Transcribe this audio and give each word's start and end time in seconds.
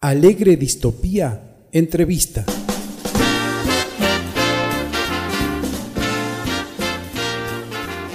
Alegre 0.00 0.56
Distopía 0.56 1.66
Entrevista. 1.72 2.44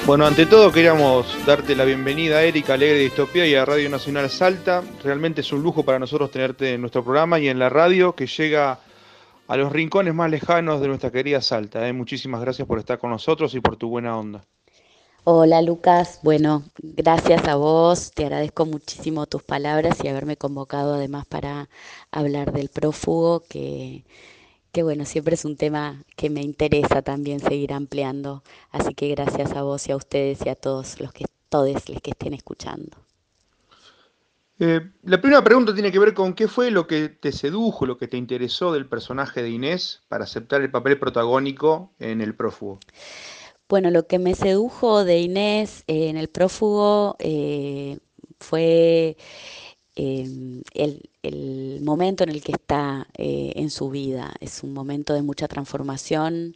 Bueno, 0.05 0.25
ante 0.25 0.45
todo 0.45 0.71
queríamos 0.71 1.27
darte 1.45 1.75
la 1.75 1.83
bienvenida 1.83 2.37
a 2.37 2.43
Erika 2.43 2.75
Alegre 2.75 2.99
Distopía 2.99 3.45
y 3.45 3.55
a 3.55 3.65
Radio 3.65 3.89
Nacional 3.89 4.29
Salta. 4.29 4.81
Realmente 5.03 5.41
es 5.41 5.51
un 5.51 5.61
lujo 5.61 5.83
para 5.83 5.99
nosotros 5.99 6.31
tenerte 6.31 6.73
en 6.73 6.79
nuestro 6.79 7.03
programa 7.03 7.37
y 7.41 7.49
en 7.49 7.59
la 7.59 7.67
radio 7.67 8.15
que 8.15 8.27
llega 8.27 8.79
a 9.49 9.57
los 9.57 9.69
rincones 9.69 10.13
más 10.13 10.31
lejanos 10.31 10.79
de 10.79 10.87
nuestra 10.87 11.11
querida 11.11 11.41
Salta. 11.41 11.85
¿eh? 11.85 11.91
Muchísimas 11.91 12.39
gracias 12.39 12.65
por 12.65 12.79
estar 12.79 12.97
con 12.97 13.09
nosotros 13.09 13.53
y 13.55 13.59
por 13.59 13.75
tu 13.75 13.89
buena 13.89 14.17
onda. 14.17 14.41
Hola 15.25 15.61
Lucas, 15.61 16.19
bueno, 16.21 16.63
gracias 16.81 17.47
a 17.47 17.55
vos, 17.55 18.11
te 18.11 18.25
agradezco 18.25 18.65
muchísimo 18.65 19.25
tus 19.25 19.41
palabras 19.41 20.03
y 20.03 20.09
haberme 20.09 20.35
convocado 20.35 20.95
además 20.95 21.25
para 21.25 21.69
hablar 22.11 22.51
del 22.51 22.67
prófugo, 22.67 23.41
que, 23.47 24.03
bueno, 24.75 25.05
siempre 25.05 25.35
es 25.35 25.45
un 25.45 25.55
tema 25.55 26.03
que 26.17 26.29
me 26.29 26.41
interesa 26.41 27.03
también 27.03 27.39
seguir 27.39 27.71
ampliando, 27.71 28.43
así 28.69 28.93
que 28.93 29.07
gracias 29.15 29.53
a 29.53 29.61
vos 29.61 29.87
y 29.87 29.93
a 29.93 29.95
ustedes 29.95 30.45
y 30.45 30.49
a 30.49 30.55
todos 30.55 30.99
los 30.99 31.13
que, 31.13 31.23
todos 31.47 31.71
los 31.71 32.01
que 32.01 32.11
estén 32.11 32.33
escuchando. 32.33 32.97
Eh, 34.59 34.81
la 35.03 35.21
primera 35.21 35.41
pregunta 35.41 35.73
tiene 35.73 35.93
que 35.93 35.99
ver 35.99 36.13
con 36.13 36.33
qué 36.33 36.49
fue 36.49 36.69
lo 36.69 36.85
que 36.85 37.07
te 37.07 37.31
sedujo, 37.31 37.85
lo 37.85 37.97
que 37.97 38.09
te 38.09 38.17
interesó 38.17 38.73
del 38.73 38.87
personaje 38.87 39.41
de 39.41 39.51
Inés 39.51 40.01
para 40.09 40.25
aceptar 40.25 40.61
el 40.61 40.69
papel 40.69 40.99
protagónico 40.99 41.93
en 41.99 42.19
El 42.19 42.35
prófugo. 42.35 42.81
Bueno, 43.73 43.89
lo 43.89 44.05
que 44.05 44.19
me 44.19 44.35
sedujo 44.35 45.03
de 45.03 45.21
Inés 45.21 45.83
eh, 45.87 46.09
en 46.09 46.15
el 46.15 46.29
prófugo 46.29 47.15
eh, 47.17 47.97
fue 48.39 49.17
em, 49.95 50.61
el, 50.75 51.81
momento 51.81 52.23
en 52.23 52.29
el 52.29 52.43
que 52.43 52.51
está 52.51 53.07
eh, 53.17 53.53
en 53.55 53.71
su 53.71 53.89
vida. 53.89 54.31
Es 54.41 54.61
un 54.61 54.73
momento 54.75 55.15
de 55.15 55.23
mucha 55.23 55.47
transformación, 55.47 56.53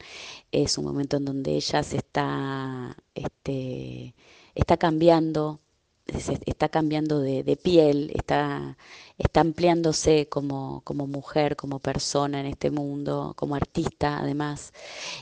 es 0.51 0.77
un 0.77 0.85
momento 0.85 1.17
en 1.17 1.25
donde 1.25 1.55
ella 1.55 1.81
se 1.81 1.97
está, 1.97 2.95
este, 3.15 4.13
está 4.53 4.77
cambiando, 4.77 5.59
está 6.05 6.69
cambiando 6.69 7.19
de, 7.19 7.57
piel, 7.57 8.11
está, 8.13 8.77
está 9.17 9.41
ampliándose 9.41 10.29
como, 10.29 10.81
como, 10.83 11.07
mujer, 11.07 11.55
como 11.55 11.79
persona 11.79 12.41
en 12.41 12.45
este 12.45 12.69
mundo, 12.69 13.33
como 13.35 13.55
artista 13.55 14.19
además, 14.19 14.71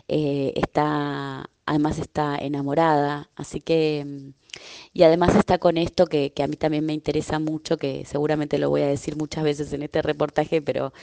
está 0.09 1.49
además 1.65 1.99
está 1.99 2.37
enamorada, 2.37 3.29
así 3.35 3.61
que, 3.61 4.05
mm, 4.05 4.33
y 4.93 5.03
además 5.03 5.35
está 5.35 5.57
con 5.59 5.77
esto 5.77 6.07
que, 6.07 6.33
a 6.43 6.47
mí 6.47 6.55
también 6.57 6.85
me 6.85 6.93
interesa 6.93 7.39
mucho, 7.39 7.77
que 7.77 8.05
seguramente 8.05 8.57
lo 8.57 8.69
voy 8.69 8.81
a 8.83 8.87
decir 8.87 9.17
muchas 9.17 9.43
veces 9.43 9.73
en 9.73 9.83
este 9.83 10.01
reportaje, 10.01 10.61
pero 10.61 10.93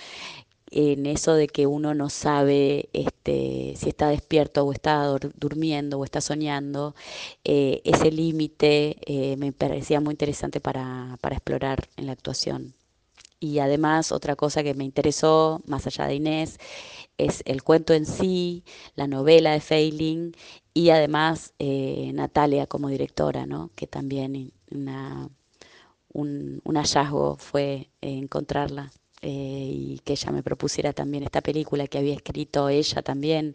en 0.70 1.06
eso 1.06 1.34
de 1.34 1.48
que 1.48 1.66
uno 1.66 1.94
no 1.94 2.08
sabe 2.10 2.88
este, 2.94 3.74
si 3.76 3.88
está 3.90 4.08
despierto 4.08 4.64
o 4.64 4.72
está 4.72 5.06
durmiendo 5.36 5.98
o 5.98 6.04
está 6.04 6.20
soñando, 6.20 6.94
eh, 7.44 7.82
ese 7.84 8.10
límite 8.10 8.96
eh, 9.06 9.36
me 9.36 9.52
parecía 9.52 10.00
muy 10.00 10.12
interesante 10.14 10.60
para, 10.60 11.18
para 11.20 11.36
explorar 11.36 11.88
en 11.96 12.06
la 12.06 12.12
actuación. 12.12 12.74
Y 13.42 13.58
además 13.58 14.12
otra 14.12 14.36
cosa 14.36 14.62
que 14.62 14.72
me 14.72 14.84
interesó, 14.84 15.60
más 15.66 15.84
allá 15.88 16.06
de 16.06 16.14
Inés, 16.14 16.60
es 17.18 17.42
el 17.44 17.64
cuento 17.64 17.92
en 17.92 18.06
sí, 18.06 18.62
la 18.94 19.08
novela 19.08 19.50
de 19.50 19.60
Feiling 19.60 20.32
y 20.72 20.90
además 20.90 21.52
eh, 21.58 22.12
Natalia 22.14 22.68
como 22.68 22.88
directora, 22.88 23.44
¿no? 23.46 23.72
que 23.74 23.88
también 23.88 24.52
una, 24.70 25.28
un, 26.12 26.62
hallazgo 26.64 27.36
fue 27.36 27.90
encontrarla. 28.00 28.92
Eh, 29.24 29.28
y 29.72 30.00
que 30.04 30.14
ella 30.14 30.32
me 30.32 30.42
propusiera 30.42 30.92
también 30.92 31.22
esta 31.22 31.42
película 31.42 31.86
que 31.86 31.98
había 31.98 32.14
escrito 32.14 32.68
ella 32.68 33.02
también 33.02 33.54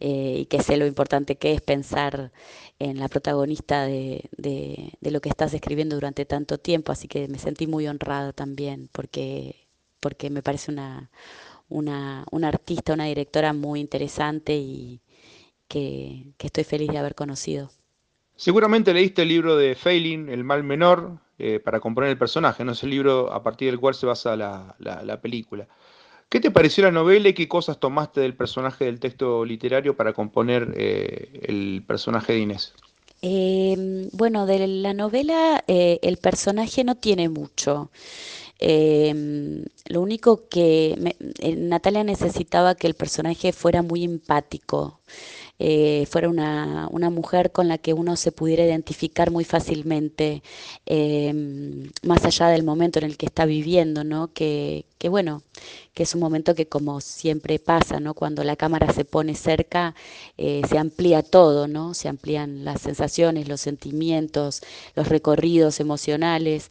eh, 0.00 0.38
y 0.40 0.46
que 0.46 0.60
sé 0.64 0.76
lo 0.76 0.84
importante 0.84 1.36
que 1.36 1.52
es 1.52 1.60
pensar 1.60 2.32
en 2.80 2.98
la 2.98 3.06
protagonista 3.06 3.84
de, 3.84 4.28
de, 4.36 5.10
lo 5.12 5.20
que 5.20 5.28
estás 5.28 5.54
escribiendo 5.54 5.94
durante 5.94 6.24
tanto 6.24 6.58
tiempo, 6.58 6.90
así 6.90 7.06
que 7.06 7.28
me 7.28 7.38
sentí 7.38 7.68
muy 7.68 7.86
honrada 7.86 8.32
también 8.32 8.88
porque, 8.90 9.68
porque 10.00 10.28
me 10.28 10.42
parece 10.42 10.72
una, 10.72 11.08
una, 11.68 12.24
una 12.32 12.48
artista, 12.48 12.92
una 12.94 13.04
directora 13.04 13.52
muy 13.52 13.78
interesante 13.78 14.56
y 14.56 15.00
que, 15.68 16.32
estoy 16.38 16.64
feliz 16.64 16.90
de 16.90 16.98
haber 16.98 17.14
conocido. 17.14 17.70
Seguramente 18.36 18.92
leíste 18.92 19.22
el 19.22 19.28
libro 19.28 19.56
de 19.56 19.74
Failing, 19.74 20.28
El 20.28 20.44
mal 20.44 20.62
menor, 20.62 21.20
eh, 21.38 21.60
para 21.60 21.80
componer 21.80 22.10
el 22.10 22.18
personaje, 22.18 22.64
¿no? 22.64 22.72
Es 22.72 22.82
el 22.82 22.90
libro 22.90 23.32
a 23.32 23.42
partir 23.42 23.70
del 23.70 23.78
cual 23.78 23.94
se 23.94 24.06
basa 24.06 24.36
la, 24.36 24.74
la, 24.78 25.20
película. 25.20 25.68
¿Qué 26.28 26.40
te 26.40 26.50
pareció 26.50 26.84
la 26.84 26.90
novela 26.90 27.28
y 27.28 27.34
qué 27.34 27.46
cosas 27.46 27.78
tomaste 27.78 28.22
del 28.22 28.34
personaje 28.34 28.86
del 28.86 29.00
texto 29.00 29.44
literario 29.44 29.96
para 29.96 30.12
componer 30.12 30.72
eh, 30.76 31.40
el 31.42 31.84
personaje 31.86 32.32
de 32.32 32.38
Inés? 32.38 32.74
Em, 33.20 34.08
bueno, 34.12 34.46
de 34.46 34.66
la 34.66 34.94
novela 34.94 35.62
eh, 35.66 35.98
el 36.02 36.16
personaje 36.16 36.84
no 36.84 36.94
tiene 36.94 37.28
mucho. 37.28 37.90
Em, 38.58 39.64
lo 39.88 40.00
único 40.00 40.48
que 40.48 41.14
Natalia 41.58 42.04
necesitaba 42.04 42.74
que 42.74 42.86
el 42.86 42.94
personaje 42.94 43.52
fuera 43.52 43.82
muy 43.82 44.04
empático, 44.04 45.00
eh, 45.58 46.06
fuera 46.10 46.28
una, 46.28 46.88
una, 46.90 47.10
mujer 47.10 47.50
con 47.52 47.68
la 47.68 47.78
que 47.78 47.94
uno 47.94 48.16
se 48.16 48.32
pudiera 48.32 48.64
identificar 48.64 49.30
muy 49.30 49.44
fácilmente, 49.44 50.42
em, 50.84 51.90
más 52.02 52.24
allá 52.24 52.48
del 52.48 52.62
momento 52.62 52.98
en 52.98 53.06
el 53.06 53.16
que 53.16 53.26
está 53.26 53.46
viviendo, 53.46 54.04
¿no? 54.04 54.32
Que, 54.34 54.84
que, 54.98 55.08
bueno, 55.08 55.42
que 55.94 56.02
es 56.02 56.14
un 56.14 56.20
momento 56.20 56.54
que 56.54 56.66
como 56.68 57.00
siempre 57.00 57.58
pasa, 57.58 58.00
¿no? 58.00 58.14
Cuando 58.14 58.44
la 58.44 58.56
cámara 58.56 58.92
se 58.92 59.04
pone 59.04 59.34
cerca, 59.34 59.94
eh, 60.36 60.62
se 60.68 60.78
amplía 60.78 61.22
todo, 61.22 61.68
¿no? 61.68 61.94
Se 61.94 62.08
amplían 62.08 62.64
las 62.64 62.82
sensaciones, 62.82 63.48
los 63.48 63.60
sentimientos, 63.60 64.62
los 64.94 65.08
recorridos 65.08 65.80
emocionales. 65.80 66.70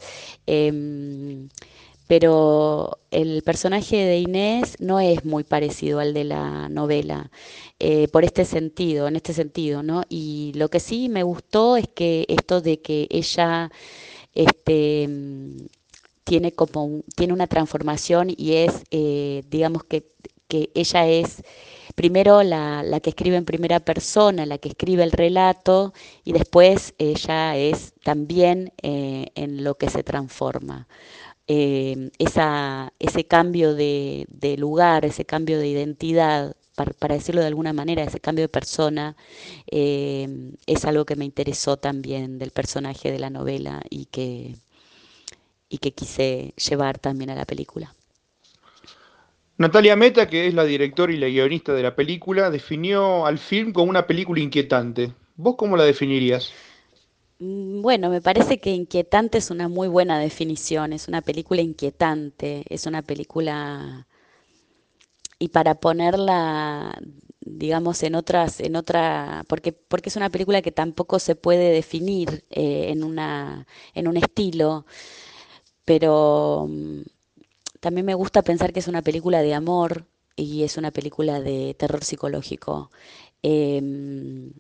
Pero 2.08 3.00
el 3.12 3.42
personaje 3.44 3.98
de 3.98 4.20
Inés 4.20 4.76
no 4.80 5.00
es 5.00 5.26
muy 5.26 5.44
parecido 5.44 6.00
al 6.00 6.14
de 6.14 6.24
la 6.24 6.70
novela, 6.70 7.32
eh, 7.80 8.08
por 8.10 8.24
este 8.24 8.46
sentido, 8.46 9.08
en 9.08 9.16
este 9.16 9.34
sentido, 9.34 9.84
¿no? 9.84 10.04
Y 10.10 10.52
lo 10.56 10.70
que 10.70 10.80
sí 10.80 11.10
me 11.10 11.24
gustó 11.24 11.78
es 11.78 11.88
que 11.88 12.26
esto 12.30 12.62
de 12.62 12.82
que 12.82 13.08
ella 13.10 13.72
este, 14.34 15.10
tiene 16.24 16.52
como 16.54 17.02
tiene 17.16 17.34
una 17.34 17.48
transformación 17.48 18.30
y 18.36 18.54
es, 18.54 18.84
eh, 18.92 19.44
digamos 19.50 19.84
que, 19.86 20.06
que 20.48 20.72
ella 20.76 21.08
es 21.08 21.44
primero 21.96 22.44
la, 22.44 22.84
la, 22.84 23.00
que 23.00 23.12
escribe 23.12 23.38
en 23.38 23.46
primera 23.46 23.80
persona, 23.80 24.46
la 24.46 24.58
que 24.58 24.70
escribe 24.70 25.04
el 25.04 25.12
relato, 25.12 25.94
y 26.24 26.34
después 26.34 26.94
ella 26.98 27.56
es 27.58 27.94
también 28.04 28.74
eh, 28.84 29.28
en 29.36 29.64
lo 29.64 29.76
que 29.78 29.90
se 29.90 30.04
transforma. 30.04 30.88
Eh, 31.48 32.10
esa, 32.18 32.92
ese 33.00 33.26
cambio 33.26 33.76
de, 33.76 34.28
lugar, 34.58 35.06
ese 35.06 35.26
cambio 35.26 35.60
de 35.60 35.68
identidad, 35.68 36.56
para, 36.76 37.16
decirlo 37.16 37.42
de 37.42 37.48
alguna 37.48 37.74
manera, 37.74 38.04
ese 38.04 38.20
cambio 38.20 38.44
de 38.44 38.50
persona, 38.50 39.16
eh, 39.70 40.28
es 40.66 40.86
algo 40.86 41.06
que 41.06 41.16
me 41.16 41.26
interesó 41.26 41.78
también 41.78 42.40
del 42.40 42.52
personaje 42.52 43.12
de 43.12 43.20
la 43.20 43.30
novela 43.30 43.82
y 43.90 44.06
que, 44.06 44.56
y 45.70 45.78
que 45.78 45.94
quise 45.94 46.54
llevar 46.58 47.00
también 47.00 47.30
a 47.30 47.36
la 47.36 47.46
película. 47.46 47.94
Natalia 49.58 49.96
Meta, 49.96 50.28
que 50.28 50.48
es 50.48 50.54
la 50.54 50.66
directora 50.66 51.14
y 51.14 51.18
la 51.18 51.30
guionista 51.30 51.74
de 51.74 51.84
la 51.84 51.96
película, 51.96 52.50
definió 52.50 53.26
al 53.26 53.38
film 53.38 53.72
como 53.72 53.90
una 53.90 54.06
película 54.06 54.42
inquietante. 54.42 55.14
¿Vos 55.38 55.56
cómo 55.58 55.78
la 55.78 55.86
definirías? 55.86 56.52
Mm, 57.40 57.82
bueno, 57.82 58.10
me 58.10 58.22
parece 58.22 58.60
que 58.60 58.72
inquietante 58.72 59.38
es 59.38 59.50
una 59.52 59.68
muy 59.70 59.88
buena 59.88 60.20
definición, 60.20 60.92
es 60.94 61.08
una 61.08 61.22
película 61.22 61.62
inquietante, 61.62 62.64
es 62.70 62.86
una 62.86 63.02
película 63.02 64.06
y 65.40 65.50
para 65.50 65.76
ponerla 65.76 66.98
digamos 67.42 68.02
en 68.04 68.16
otras 68.16 68.60
en 68.60 68.76
otra 68.76 69.44
porque 69.48 69.72
porque 69.74 70.10
es 70.10 70.16
una 70.16 70.30
película 70.30 70.62
que 70.62 70.72
tampoco 70.72 71.20
se 71.20 71.36
puede 71.36 71.72
definir 71.72 72.44
eh, 72.50 72.88
en 72.90 73.04
una 73.04 73.68
en 73.94 74.08
un 74.08 74.18
estilo 74.18 74.86
pero 75.86 76.68
mm, 76.70 77.02
también 77.80 78.06
me 78.06 78.16
gusta 78.16 78.44
pensar 78.44 78.74
que 78.74 78.80
es 78.80 78.88
una 78.88 79.02
película 79.02 79.42
de 79.42 79.54
amor 79.54 80.08
y 80.36 80.64
es 80.64 80.78
una 80.78 80.92
película 80.92 81.42
de 81.42 81.76
terror 81.78 82.04
psicológico. 82.04 82.92
Em, 83.44 84.52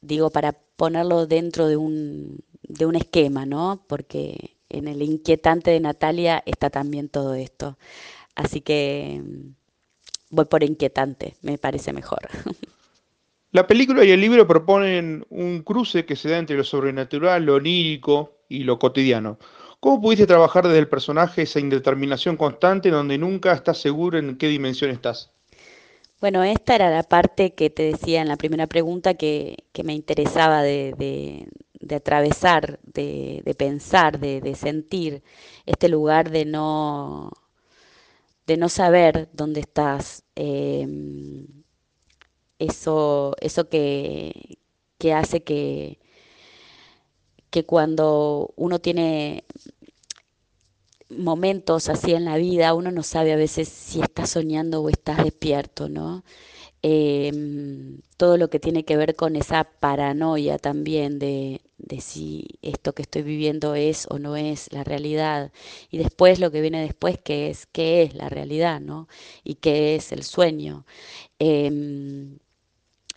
digo 0.00 0.30
para 0.30 0.56
ponerlo 0.78 1.26
dentro 1.26 1.66
de 1.66 1.76
un, 1.76 2.38
de 2.62 2.86
un 2.86 2.94
esquema, 2.94 3.44
¿no? 3.44 3.82
Porque 3.88 4.56
en 4.68 4.86
el 4.86 5.02
inquietante 5.02 5.72
de 5.72 5.80
Natalia 5.80 6.40
está 6.46 6.70
también 6.70 7.08
todo 7.08 7.34
esto. 7.34 7.76
Así 8.36 8.60
que 8.60 9.20
mm, 9.22 9.50
voy 10.30 10.44
por 10.44 10.62
inquietante, 10.62 11.34
me 11.42 11.58
parece 11.58 11.92
mejor. 11.92 12.20
La 13.50 13.66
película 13.66 14.04
y 14.04 14.12
el 14.12 14.20
libro 14.20 14.46
proponen 14.46 15.26
un 15.30 15.62
cruce 15.62 16.04
que 16.04 16.14
se 16.14 16.28
da 16.28 16.38
entre 16.38 16.56
lo 16.56 16.64
sobrenatural, 16.64 17.44
lo 17.44 17.56
onírico 17.56 18.36
y 18.48 18.62
lo 18.62 18.78
cotidiano. 18.78 19.38
¿Cómo 19.80 20.00
pudiste 20.00 20.26
trabajar 20.26 20.64
desde 20.64 20.78
el 20.78 20.88
personaje 20.88 21.42
esa 21.42 21.58
indeterminación 21.58 22.36
constante 22.36 22.90
donde 22.90 23.18
nunca 23.18 23.52
estás 23.52 23.78
seguro 23.78 24.18
en 24.18 24.36
qué 24.36 24.46
dimensión 24.48 24.90
estás? 24.90 25.32
Bueno, 26.20 26.42
esta 26.42 26.74
era 26.74 26.90
la 26.90 27.04
parte 27.04 27.54
que 27.54 27.70
te 27.70 27.84
decía 27.84 28.20
en 28.22 28.28
la 28.28 28.36
primera 28.36 28.66
pregunta 28.66 29.14
que, 29.14 29.56
me 29.84 29.94
interesaba 29.94 30.62
de, 30.62 31.48
atravesar, 31.94 32.80
de, 32.82 33.54
pensar, 33.56 34.18
de, 34.18 34.54
sentir 34.56 35.22
este 35.64 35.88
lugar 35.88 36.30
de 36.30 36.44
no, 36.44 37.30
de 38.46 38.56
no 38.56 38.68
saber 38.68 39.28
dónde 39.32 39.60
estás. 39.60 40.24
Em, 40.34 41.46
eso, 42.58 43.36
eso 43.40 43.68
que, 43.68 44.58
que 44.98 45.12
hace 45.14 45.42
que, 45.44 46.00
que 47.50 47.64
cuando 47.64 48.52
uno 48.56 48.80
tiene 48.80 49.44
momentos 51.10 51.88
así 51.88 52.14
en 52.14 52.24
la 52.24 52.36
vida, 52.36 52.74
uno 52.74 52.90
no 52.90 53.02
sabe 53.02 53.32
a 53.32 53.36
veces 53.36 53.68
si 53.68 54.00
estás 54.00 54.30
soñando 54.30 54.82
o 54.82 54.88
estás 54.90 55.24
despierto, 55.24 55.88
¿no? 55.88 56.24
Em, 56.82 58.00
todo 58.16 58.36
lo 58.36 58.50
que 58.50 58.60
tiene 58.60 58.84
que 58.84 58.96
ver 58.96 59.16
con 59.16 59.34
esa 59.36 59.64
paranoia 59.64 60.58
también 60.58 61.18
de, 61.18 61.60
de, 61.78 62.00
si 62.00 62.46
esto 62.62 62.94
que 62.94 63.02
estoy 63.02 63.22
viviendo 63.22 63.74
es 63.74 64.06
o 64.10 64.18
no 64.18 64.36
es 64.36 64.72
la 64.72 64.84
realidad. 64.84 65.52
Y 65.90 65.98
después 65.98 66.38
lo 66.40 66.50
que 66.52 66.60
viene 66.60 66.82
después, 66.82 67.18
que 67.18 67.50
es 67.50 67.66
qué 67.66 68.02
es 68.02 68.14
la 68.14 68.28
realidad, 68.28 68.80
¿no? 68.80 69.08
Y 69.44 69.56
qué 69.56 69.96
es 69.96 70.12
el 70.12 70.22
sueño. 70.24 70.86
Em, 71.38 72.38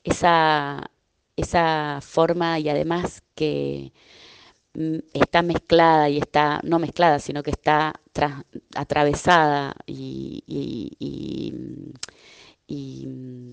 esa, 0.03 0.91
esa 1.37 1.99
forma 2.01 2.59
y 2.59 2.69
además 2.69 3.23
que 3.35 3.93
está 5.13 5.41
mezclada 5.41 6.09
y 6.09 6.17
está, 6.17 6.59
no 6.63 6.79
mezclada, 6.79 7.19
sino 7.19 7.43
que 7.43 7.51
está 7.51 7.99
atravesada 8.75 9.75
y, 9.85 10.43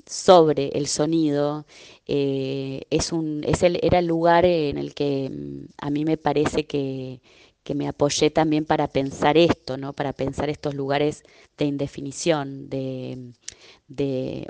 sobre 0.06 0.69
el 0.79 0.87
sonido, 0.87 1.67
eh, 2.06 2.82
es 2.91 3.12
un, 3.12 3.44
es 3.44 3.62
el, 3.62 3.79
era 3.82 3.99
el 3.99 4.06
lugar 4.06 4.44
en 4.44 4.79
el 4.79 4.94
que 4.94 5.31
mm, 5.31 5.67
a 5.79 5.91
mí 5.91 6.05
me 6.05 6.17
parece 6.17 6.67
que, 6.67 7.20
que 7.69 7.75
me 7.75 7.87
apoyé 7.87 8.31
también 8.31 8.65
para 8.65 8.88
pensar 8.88 9.37
esto, 9.37 9.76
¿no? 9.76 9.93
para 9.93 10.15
pensar 10.15 10.49
estos 10.49 10.75
lugares 10.75 11.23
de 11.59 11.67
indefinición, 11.67 12.70
de, 12.70 13.35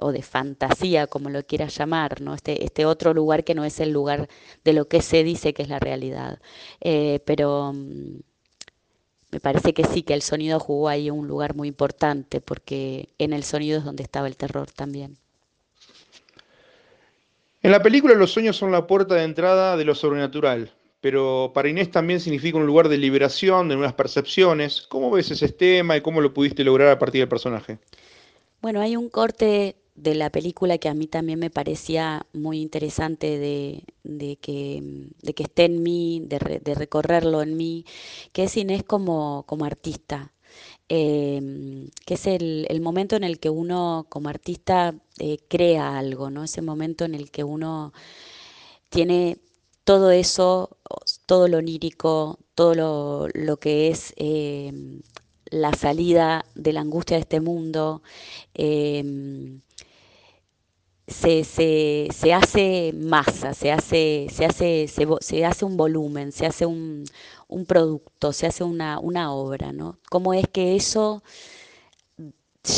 o 0.01 0.13
de 0.13 0.23
fantasía, 0.23 1.09
como 1.09 1.29
lo 1.29 1.43
quieras 1.45 1.77
llamar, 1.77 2.21
¿no? 2.21 2.33
Este, 2.33 2.65
este 2.65 2.87
otro 2.87 3.15
lugar 3.15 3.43
que 3.43 3.57
no 3.57 3.65
es 3.65 3.81
el 3.81 3.91
lugar 3.91 4.29
de 4.63 4.73
lo 4.73 4.87
que 4.87 5.03
se 5.03 5.25
dice 5.25 5.53
que 5.53 5.63
es 5.63 5.69
la 5.69 5.81
realidad. 5.81 6.39
Eh, 6.81 7.19
pero 7.27 7.73
mm, 7.75 8.21
me 9.33 9.41
parece 9.41 9.75
que 9.75 9.83
sí, 9.83 10.05
que 10.05 10.15
el 10.15 10.23
sonido 10.23 10.61
jugó 10.61 10.89
ahí 10.89 11.11
un 11.11 11.27
lugar 11.27 11.57
muy 11.57 11.67
importante, 11.67 12.41
porque 12.41 13.09
en 13.19 13.33
el 13.33 13.43
sonido 13.43 13.81
es 13.81 13.85
donde 13.85 14.05
estaba 14.05 14.29
el 14.29 14.37
terror 14.37 14.71
también. 14.71 15.19
En 17.63 17.73
la 17.73 17.83
película 17.83 18.15
los 18.15 18.31
sueños 18.31 18.57
son 18.57 18.71
la 18.71 18.87
puerta 18.87 19.17
de 19.17 19.25
entrada 19.25 19.77
de 19.77 19.85
lo 19.85 19.97
sobrenatural, 19.97 20.71
pero 21.01 21.53
para 21.55 21.69
Inés 21.69 21.91
también 21.91 22.21
significa 22.21 22.59
un 22.59 22.67
lugar 22.67 22.89
de 22.89 22.99
liberación, 22.99 23.69
de 23.69 23.77
nuevas 23.77 23.95
percepciones. 23.95 24.83
¿Cómo 24.83 25.11
ves 25.11 25.31
ese 25.31 25.49
tema 25.49 25.97
y 25.97 26.01
cómo 26.01 26.21
lo 26.21 26.35
pudiste 26.35 26.65
lograr 26.65 26.89
a 26.89 26.99
partir 26.99 27.21
del 27.21 27.29
personaje? 27.29 27.79
Bueno, 28.61 28.81
hay 28.81 28.97
un 28.97 29.09
corte 29.09 29.77
de 29.95 30.15
la 30.15 30.31
película 30.31 30.79
que 30.79 30.89
a 30.89 30.95
mí 30.95 31.07
también 31.07 31.39
me 31.39 31.51
parecía 31.51 32.27
muy 32.33 32.61
interesante 32.61 33.39
de, 33.39 33.85
que, 34.41 34.83
de 35.23 35.35
esté 35.37 35.65
en 35.65 35.83
mí, 35.83 36.23
de, 36.25 36.75
recorrerlo 36.75 37.43
en 37.43 37.57
mí, 37.57 37.85
que 38.33 38.45
es 38.45 38.57
Inés 38.57 38.83
como, 38.85 39.45
como 39.47 39.65
artista. 39.65 40.33
Em, 40.91 41.91
que 42.07 42.15
es 42.15 42.27
el, 42.27 42.81
momento 42.81 43.15
en 43.15 43.23
el 43.23 43.39
que 43.39 43.51
uno 43.51 44.07
como 44.09 44.31
artista 44.31 44.95
eh, 45.19 45.37
crea 45.47 45.99
algo, 45.99 46.31
¿no? 46.31 46.45
Ese 46.45 46.63
momento 46.63 47.05
en 47.05 47.15
el 47.15 47.31
que 47.31 47.45
uno 47.45 47.93
tiene 48.89 49.37
todo 49.89 50.11
eso, 50.11 50.77
todo 51.25 51.49
lo 51.49 51.63
lírico, 51.63 52.39
todo 52.55 52.75
lo, 52.75 53.27
lo 53.33 53.57
que 53.57 53.89
es 53.89 54.13
em, 54.17 55.01
la 55.47 55.73
salida 55.73 56.45
de 56.55 56.75
la 56.75 56.83
angustia 56.83 57.17
de 57.17 57.23
este 57.23 57.41
mundo, 57.41 58.03
em, 58.53 59.63
se, 61.07 61.41
hace 62.35 62.93
masa, 62.95 63.55
se 63.55 63.73
hace, 63.73 64.27
se 64.31 64.45
hace, 64.45 64.89
se, 64.89 65.45
hace 65.47 65.65
un 65.65 65.79
volumen, 65.79 66.33
se 66.33 66.45
hace 66.45 66.67
un, 66.67 67.07
producto, 67.67 68.35
se 68.35 68.47
hace 68.47 68.65
una, 68.65 68.99
una, 68.99 69.33
obra, 69.33 69.73
¿no? 69.73 69.99
¿Cómo 70.11 70.35
es 70.35 70.47
que 70.49 70.77
eso 70.77 71.23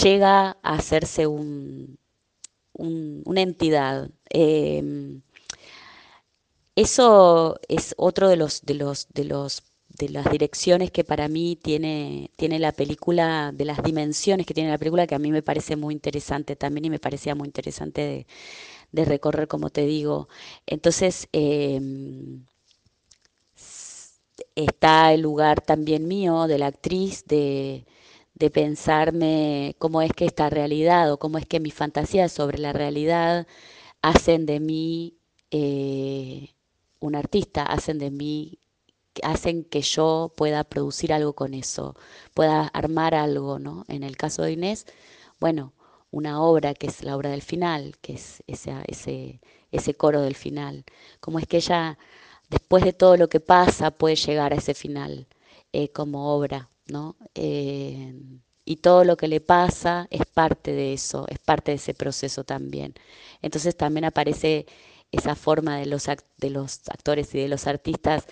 llega 0.04 0.50
a 0.62 0.74
hacerse 0.74 1.26
un, 1.26 1.98
una 2.72 3.40
entidad? 3.40 4.10
Em, 4.28 5.22
eso 6.76 7.61
es 7.69 7.94
otro 7.99 8.28
de 8.28 8.37
los, 8.37 8.62
de 8.62 8.75
los, 8.75 9.08
de 9.11 9.25
los 9.25 9.62
de 10.00 10.08
las 10.08 10.31
direcciones 10.31 10.90
que 10.90 11.05
para 11.05 11.28
mí 11.28 11.56
tiene, 11.56 12.31
tiene 12.37 12.58
la 12.58 12.72
película, 12.72 13.52
de 13.55 13.64
las 13.64 13.82
dimensiones 13.82 14.46
que 14.46 14.55
tiene 14.55 14.70
la 14.70 14.78
película, 14.78 15.06
que 15.06 15.14
a 15.14 15.19
mí 15.19 15.31
me 15.32 15.43
parece 15.43 15.76
muy 15.76 15.94
interesante 15.94 16.56
también 16.56 16.87
y 16.87 16.90
me 16.90 16.99
parecía 16.99 17.34
muy 17.34 17.46
interesante 17.49 18.26
de, 18.93 19.05
recorrer, 19.05 19.49
como 19.49 19.70
te 19.70 19.87
digo. 19.87 20.28
Entonces, 20.67 21.28
em, 21.32 22.44
está 24.55 25.12
el 25.12 25.20
lugar 25.23 25.61
también 25.61 26.06
mío, 26.08 26.46
de 26.46 26.58
la 26.58 26.66
actriz, 26.69 27.25
de, 27.26 27.87
de 28.34 28.50
pensarme 28.50 29.76
cómo 29.78 30.02
es 30.02 30.12
que 30.12 30.26
esta 30.26 30.50
realidad 30.50 31.12
o 31.12 31.19
cómo 31.19 31.38
es 31.38 31.46
que 31.46 31.61
mis 31.61 31.75
fantasías 31.75 32.32
sobre 32.32 32.58
la 32.58 32.73
realidad 32.73 33.46
hacen 34.02 34.46
de 34.46 34.61
mí 34.61 35.19
eh, 35.50 36.50
un 37.00 37.14
artista, 37.17 37.64
hacen 37.64 37.99
de 37.99 38.11
mí 38.11 38.58
hacen 39.23 39.64
que 39.64 39.82
yo 39.82 40.32
pueda 40.37 40.64
producir 40.64 41.12
algo 41.12 41.35
con 41.35 41.55
eso, 41.55 41.97
pueda 42.35 42.67
armar 42.69 43.14
algo, 43.14 43.58
¿no? 43.58 43.85
En 43.88 44.02
el 44.05 44.17
caso 44.17 44.43
de 44.43 44.52
Inés, 44.52 44.87
bueno, 45.41 45.73
una 46.11 46.43
obra 46.43 46.75
que 46.75 46.87
es 46.88 47.02
la 47.02 47.17
obra 47.17 47.31
del 47.31 47.43
final, 47.43 47.97
que 48.00 48.14
es 48.14 48.43
ese, 48.47 48.73
ese, 48.87 49.41
ese 49.73 49.94
coro 49.94 50.23
del 50.23 50.35
final. 50.37 50.85
Cómo 51.20 51.38
es 51.38 51.47
que 51.47 51.58
ella, 51.58 51.99
después 52.50 52.85
de 52.85 52.93
todo 52.93 53.17
lo 53.17 53.29
que 53.29 53.41
pasa, 53.41 53.91
puede 53.91 54.17
llegar 54.17 54.52
a 54.52 54.56
ese 54.56 54.75
final 54.75 55.26
eh, 55.73 55.91
como 55.91 56.35
obra, 56.35 56.70
¿no? 56.87 57.17
Eh, 57.35 58.14
y 58.64 58.76
todo 58.76 59.05
lo 59.05 59.17
que 59.17 59.29
le 59.29 59.41
pasa 59.41 60.06
es 60.11 60.26
parte 60.26 60.73
de 60.73 60.92
eso, 60.92 61.26
es 61.28 61.38
parte 61.38 61.73
de 61.73 61.76
ese 61.76 61.95
proceso 61.95 62.45
también. 62.45 62.95
Entonces 63.42 63.76
también 63.76 64.04
aparece 64.04 64.66
esa 65.12 65.35
forma 65.35 65.79
de 65.79 65.87
los, 65.87 66.07
de 66.38 66.50
los 66.50 66.88
actores 66.88 67.35
y 67.35 67.38
de 67.38 67.49
los 67.49 67.67
artistas 67.67 68.26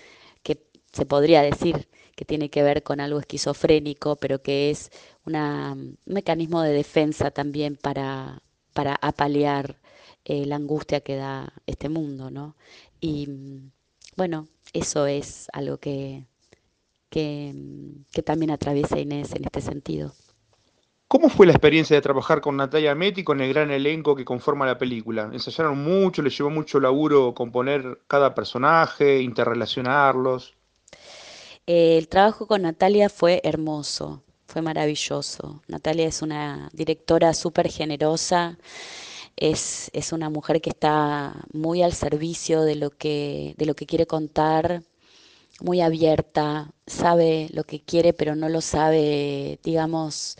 se 0.91 1.05
podría 1.05 1.41
decir 1.41 1.87
que 2.15 2.25
tiene 2.25 2.49
que 2.49 2.63
ver 2.63 2.83
con 2.83 2.99
algo 2.99 3.19
esquizofrénico, 3.19 4.15
pero 4.17 4.41
que 4.41 4.69
es 4.71 4.91
un 5.25 5.97
mecanismo 6.05 6.61
de 6.61 6.73
defensa 6.73 7.31
también 7.31 7.75
para, 7.77 8.41
para 8.73 8.95
apalear 8.95 9.79
eh, 10.25 10.45
la 10.45 10.55
angustia 10.57 11.01
que 11.01 11.15
da 11.15 11.53
este 11.65 11.89
mundo, 11.89 12.29
¿no? 12.29 12.55
Y 12.99 13.29
bueno, 14.17 14.47
eso 14.73 15.05
es 15.05 15.47
algo 15.53 15.77
que, 15.77 16.25
que, 17.09 17.53
que 18.11 18.23
también 18.23 18.51
atraviesa 18.51 18.99
Inés 18.99 19.33
en 19.33 19.45
este 19.45 19.61
sentido. 19.61 20.13
¿Cómo 21.09 21.27
fue 21.27 21.47
la 21.47 21.53
experiencia 21.53 21.95
de 21.95 22.03
trabajar 22.03 22.39
con 22.39 22.55
Natalia 22.55 22.93
Metti 22.93 23.23
con 23.23 23.41
el 23.41 23.51
gran 23.51 23.71
elenco 23.71 24.15
que 24.15 24.23
conforma 24.23 24.67
la 24.67 24.77
película? 24.77 25.27
¿Ensayaron 25.33 25.83
mucho? 25.83 26.21
¿Les 26.21 26.37
llevó 26.37 26.51
mucho 26.51 26.79
laburo 26.79 27.33
componer 27.33 28.01
cada 28.05 28.35
personaje, 28.35 29.19
interrelacionarlos? 29.19 30.53
el 31.65 32.07
trabajo 32.09 32.45
con 32.45 32.61
Natalia 32.61 33.09
fue 33.09 33.41
hermoso, 33.43 34.21
fue 34.45 34.61
maravilloso. 34.61 35.63
Natalia 35.67 36.07
es 36.07 36.21
una 36.21 36.69
directora 36.73 37.33
súper 37.33 37.69
generosa, 37.71 38.59
es, 39.35 39.89
es, 39.93 40.11
una 40.11 40.29
mujer 40.29 40.61
que 40.61 40.69
está 40.69 41.33
muy 41.53 41.81
al 41.81 41.93
servicio 41.93 42.61
de 42.61 42.75
lo 42.75 42.91
que, 42.91 43.55
de 43.57 43.65
lo 43.65 43.75
que 43.75 43.87
quiere 43.87 44.05
contar, 44.05 44.83
muy 45.59 45.81
abierta, 45.81 46.71
sabe 46.85 47.49
lo 47.51 47.63
que 47.63 47.81
quiere, 47.81 48.13
pero 48.13 48.35
no 48.35 48.47
lo 48.47 48.61
sabe, 48.61 49.59
digamos, 49.63 50.37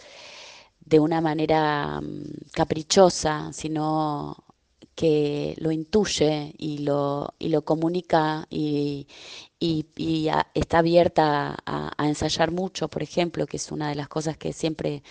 de 0.90 1.00
una 1.00 1.22
manera 1.22 2.02
mm, 2.02 2.52
caprichosa, 2.52 3.54
sino 3.54 4.36
que 4.96 5.56
lo 5.60 5.72
intuye 5.72 6.54
y 6.58 6.80
lo, 6.80 7.34
y 7.40 7.50
lo 7.50 7.62
comunica 7.64 8.46
y, 8.50 9.08
y, 9.60 9.86
está 10.54 10.80
abierta 10.80 11.58
a, 11.66 12.08
ensayar 12.08 12.52
mucho, 12.52 12.90
por 12.90 13.04
ejemplo, 13.04 13.46
que 13.46 13.58
es 13.58 13.72
una 13.72 13.90
de 13.90 13.96
las 13.96 14.10
cosas 14.10 14.36
que 14.38 14.52
siempre 14.52 15.04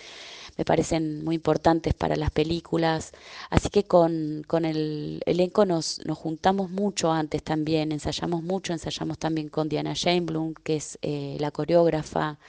me 0.59 0.65
parecen 0.65 1.23
muy 1.23 1.35
importantes 1.35 1.93
para 1.93 2.17
las 2.17 2.31
películas. 2.31 3.13
Así 3.49 3.69
que 3.69 3.85
con, 3.85 4.43
el 4.65 5.23
elenco 5.25 5.65
nos, 5.65 6.05
nos, 6.05 6.17
juntamos 6.17 6.69
mucho 6.69 7.13
antes 7.13 7.43
también, 7.43 7.93
ensayamos 7.93 8.43
mucho, 8.43 8.73
ensayamos 8.73 9.17
también 9.17 9.47
con 9.47 9.69
Diana 9.69 9.93
Sheinblum, 9.95 10.55
que 10.55 10.75
es 10.75 10.99
eh, 11.01 11.37
la 11.39 11.51
coreógrafa, 11.51 12.39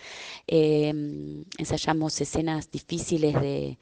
em, 0.48 1.44
ensayamos 1.56 2.20
escenas 2.20 2.68
difíciles 2.72 3.32
de, 3.40 3.78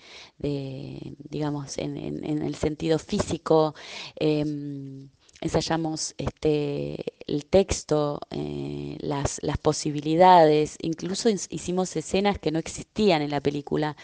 digamos, 1.30 1.78
en, 1.78 1.96
en, 1.96 2.42
el 2.42 2.54
sentido 2.54 2.98
físico. 2.98 3.74
Em, 4.16 5.08
ensayamos 5.40 6.14
este, 6.18 7.14
el 7.28 7.44
texto, 7.46 8.20
eh, 8.30 8.96
las, 9.00 9.40
posibilidades, 9.62 10.76
incluso 10.80 11.28
hicimos 11.28 11.94
escenas 11.96 12.38
que 12.38 12.50
no 12.50 12.58
existían 12.58 13.22
en 13.22 13.30
la 13.30 13.40
película, 13.40 13.96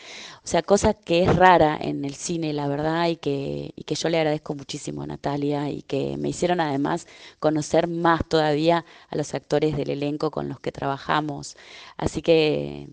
o 0.44 0.46
sea, 0.46 0.62
cosa 0.62 0.94
que 0.94 1.22
es 1.24 1.34
rara 1.36 1.78
en 1.80 2.04
el 2.04 2.14
cine, 2.14 2.52
la 2.52 2.68
verdad, 2.68 3.08
y 3.08 3.16
que, 3.16 3.72
y 3.76 3.84
que 3.84 3.94
yo 3.94 4.08
le 4.10 4.18
agradezco 4.18 4.54
muchísimo 4.54 5.02
a 5.02 5.06
Natalia 5.06 5.70
y 5.70 5.82
que 5.82 6.16
me 6.18 6.28
hicieron 6.28 6.60
además 6.60 7.06
conocer 7.40 7.88
más 7.88 8.28
todavía 8.28 8.84
a 9.08 9.16
los 9.16 9.34
actores 9.34 9.76
del 9.76 9.90
elenco 9.90 10.30
con 10.30 10.48
los 10.48 10.60
que 10.60 10.72
trabajamos. 10.72 11.56
Así 11.96 12.22
que 12.22 12.88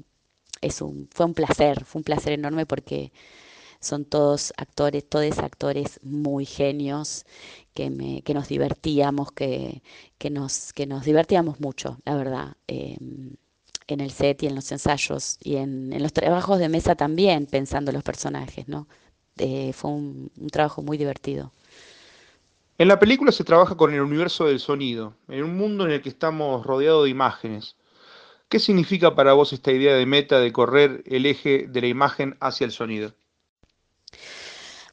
es 0.61 0.81
un, 0.81 1.09
fue 1.11 1.25
un 1.25 1.33
placer, 1.33 1.85
fue 1.85 1.99
un 1.99 2.03
placer 2.03 2.33
enorme 2.33 2.65
porque 2.65 3.11
son 3.81 4.05
todos 4.05 4.53
actores, 4.57 5.09
todos 5.09 5.39
actores 5.39 5.99
muy 6.03 6.45
genios, 6.45 7.25
que, 7.73 7.89
nos 8.33 8.47
divertíamos, 8.47 9.31
que, 9.31 9.81
nos, 10.29 10.73
divertíamos 11.03 11.59
mucho, 11.59 11.97
la 12.05 12.15
verdad, 12.15 12.53
em, 12.67 13.35
en 13.87 13.99
el 13.99 14.11
set 14.11 14.43
y 14.43 14.47
en 14.47 14.55
los 14.55 14.71
ensayos 14.71 15.37
y 15.43 15.57
en, 15.57 16.01
los 16.01 16.13
trabajos 16.13 16.59
de 16.59 16.69
mesa 16.69 16.95
también, 16.95 17.45
pensando 17.45 17.91
los 17.91 18.03
personajes, 18.03 18.67
¿no? 18.67 18.87
Eh, 19.37 19.73
fue 19.73 19.91
un 19.91 20.31
trabajo 20.51 20.81
muy 20.81 20.97
divertido. 20.97 21.51
En 22.81 22.87
la 22.87 22.97
película 22.97 23.31
se 23.31 23.43
trabaja 23.43 23.75
con 23.75 23.93
el 23.93 24.01
universo 24.01 24.47
del 24.47 24.59
sonido, 24.59 25.13
en 25.27 25.43
un 25.43 25.55
mundo 25.55 25.85
en 25.85 25.91
el 25.91 26.01
que 26.01 26.09
estamos 26.09 26.65
rodeados 26.65 27.03
de 27.03 27.11
imágenes. 27.11 27.75
¿Qué 28.49 28.57
significa 28.57 29.13
para 29.13 29.33
vos 29.33 29.53
esta 29.53 29.71
idea 29.71 29.93
de 29.93 30.07
meta 30.07 30.39
de 30.39 30.51
correr 30.51 31.03
el 31.05 31.27
eje 31.27 31.67
de 31.69 31.81
la 31.81 31.87
imagen 31.87 32.37
hacia 32.39 32.65
el 32.65 32.71
sonido? 32.71 33.13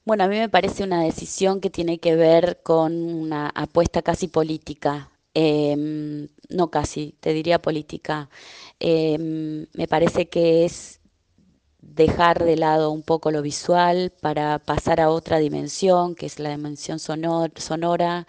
Bueno, 0.09 0.25
a 0.25 0.29
mí 0.29 0.38
me 0.38 0.49
parece 0.49 0.85
una 0.85 1.03
decisión 1.03 1.61
que 1.61 1.69
tiene 1.69 1.99
que 1.99 2.17
ver 2.17 2.62
con 2.62 2.95
una 2.95 3.50
apuesta 3.55 4.00
casi 4.00 4.27
política. 4.27 5.11
Em, 5.35 6.29
no 6.49 6.71
casi, 6.71 7.15
te 7.21 7.35
diría 7.35 7.61
política. 7.61 8.31
Em, 8.81 9.67
me 9.75 9.87
parece 9.87 10.31
que 10.31 10.65
es 10.65 11.00
dejar 11.83 12.43
de 12.43 12.57
lado 12.57 12.91
un 12.91 13.03
poco 13.03 13.31
lo 13.31 13.43
visual 13.43 14.11
para 14.23 14.59
pasar 14.61 14.99
a 15.03 15.11
otra 15.11 15.38
dimensión, 15.41 16.15
que 16.15 16.25
es 16.25 16.38
la 16.38 16.50
dimensión 16.57 16.99
sonora, 17.00 18.27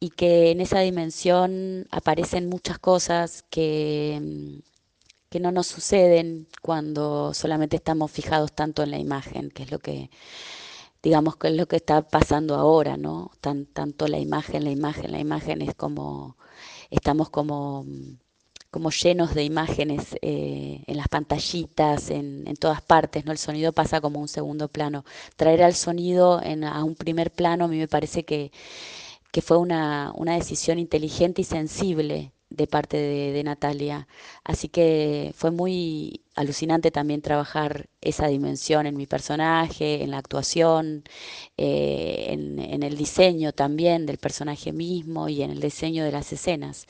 y 0.00 0.10
que 0.10 0.50
en 0.50 0.60
esa 0.60 0.80
dimensión 0.80 1.86
aparecen 1.90 2.50
muchas 2.50 2.78
cosas 2.78 3.44
que, 3.48 4.60
que 5.30 5.40
no 5.40 5.52
nos 5.52 5.68
suceden 5.68 6.48
cuando 6.60 7.32
solamente 7.32 7.76
estamos 7.76 8.10
fijados 8.10 8.52
tanto 8.52 8.82
en 8.82 8.90
la 8.90 8.98
imagen, 8.98 9.50
que 9.50 9.62
es 9.62 9.70
lo 9.70 9.78
que 9.78 10.10
digamos 11.04 11.36
que 11.36 11.48
es 11.48 11.54
lo 11.54 11.66
que 11.68 11.76
está 11.76 12.02
pasando 12.02 12.56
ahora, 12.56 12.96
¿no? 12.96 13.30
Tan, 13.42 13.66
tanto 13.66 14.08
la 14.08 14.18
imagen, 14.18 14.64
la 14.64 14.70
imagen, 14.70 15.12
la 15.12 15.20
imagen 15.20 15.60
es 15.62 15.74
como, 15.74 16.36
estamos 16.90 17.28
como, 17.30 17.84
como 18.70 18.90
llenos 18.90 19.34
de 19.34 19.44
imágenes 19.44 20.16
eh, 20.22 20.82
en 20.86 20.96
las 20.96 21.08
pantallitas, 21.08 22.10
en, 22.10 22.44
en, 22.48 22.56
todas 22.56 22.80
partes, 22.82 23.24
¿no? 23.26 23.32
El 23.32 23.38
sonido 23.38 23.72
pasa 23.72 24.00
como 24.00 24.18
un 24.18 24.28
segundo 24.28 24.68
plano. 24.68 25.04
Traer 25.36 25.62
al 25.62 25.74
sonido 25.74 26.40
en, 26.42 26.64
a 26.64 26.82
un 26.84 26.94
primer 26.94 27.30
plano 27.30 27.66
a 27.66 27.68
mí 27.68 27.76
me 27.78 27.88
parece 27.88 28.24
que, 28.24 28.50
que 29.30 29.42
fue 29.42 29.58
una, 29.58 30.12
una 30.16 30.34
decisión 30.34 30.78
inteligente 30.78 31.42
y 31.42 31.44
sensible 31.44 32.32
de 32.50 32.66
parte 32.66 32.96
de, 32.96 33.44
Natalia. 33.44 34.08
Así 34.44 34.68
que 34.68 35.32
fue 35.36 35.50
muy 35.50 36.22
alucinante 36.34 36.90
también 36.90 37.22
trabajar 37.22 37.88
esa 38.00 38.26
dimensión 38.28 38.86
en 38.86 38.96
mi 38.96 39.06
personaje, 39.06 40.02
en 40.02 40.10
la 40.10 40.18
actuación, 40.18 41.04
eh, 41.56 42.26
en, 42.30 42.82
el 42.82 42.96
diseño 42.96 43.52
también 43.52 44.06
del 44.06 44.18
personaje 44.18 44.72
mismo 44.72 45.28
y 45.28 45.42
en 45.42 45.50
el 45.50 45.60
diseño 45.60 46.04
de 46.04 46.12
las 46.12 46.32
escenas. 46.32 46.86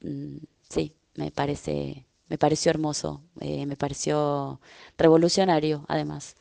Mm, 0.00 0.38
sí, 0.68 0.94
me 1.14 1.30
parece, 1.30 2.06
me 2.28 2.38
pareció 2.38 2.70
hermoso, 2.70 3.22
eh, 3.40 3.66
me 3.66 3.76
pareció 3.76 4.60
revolucionario 4.98 5.84
además. 5.88 6.36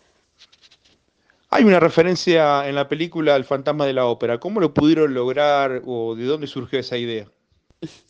Hay 1.52 1.64
una 1.64 1.80
referencia 1.80 2.68
en 2.68 2.76
la 2.76 2.88
película 2.88 3.36
al 3.36 3.44
fantasma 3.44 3.86
de 3.86 3.94
la 3.94 4.06
ópera. 4.06 4.40
¿Cómo 4.40 4.60
lo 4.60 4.74
pudieron 4.74 5.14
lograr 5.14 5.82
o 5.86 6.16
de 6.16 6.26
dónde 6.26 6.48
surgió 6.48 6.80
esa 6.80 6.98
idea? 6.98 7.28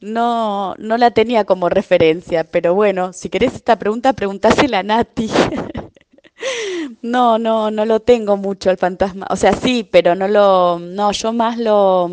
No, 0.00 0.74
no 0.78 0.96
la 0.98 1.10
tenía 1.12 1.44
como 1.44 1.68
referencia, 1.68 2.44
pero 2.44 2.74
bueno, 2.74 3.12
si 3.12 3.28
querés 3.30 3.54
esta 3.54 3.78
pregunta, 3.78 4.12
preguntásela 4.12 4.80
a 4.80 4.82
Nati. 4.82 5.28
No, 7.02 7.38
no, 7.38 7.70
no 7.70 7.84
lo 7.84 8.00
tengo 8.00 8.36
mucho 8.36 8.70
el 8.70 8.76
fantasma. 8.78 9.26
O 9.30 9.36
sea, 9.36 9.52
sí, 9.52 9.84
pero 9.90 10.14
no 10.14 10.28
lo, 10.28 10.78
no, 10.80 11.12
yo 11.12 11.32
más 11.32 11.58
lo, 11.58 12.10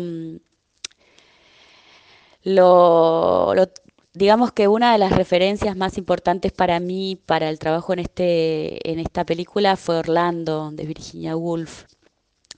lo, 2.44 3.54
lo, 3.54 3.68
digamos 4.14 4.52
que 4.52 4.68
una 4.68 4.92
de 4.92 4.98
las 4.98 5.12
referencias 5.12 5.76
más 5.76 5.98
importantes 5.98 6.52
para 6.52 6.80
mí, 6.80 7.20
para 7.26 7.48
el 7.48 7.58
trabajo 7.58 7.92
en 7.92 8.00
este, 8.00 8.90
en 8.90 8.98
esta 8.98 9.24
película, 9.24 9.76
fue 9.76 9.96
Orlando 9.98 10.70
de 10.72 10.84
Virginia 10.86 11.36
Woolf. 11.36 11.84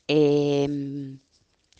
Eh, 0.09 0.69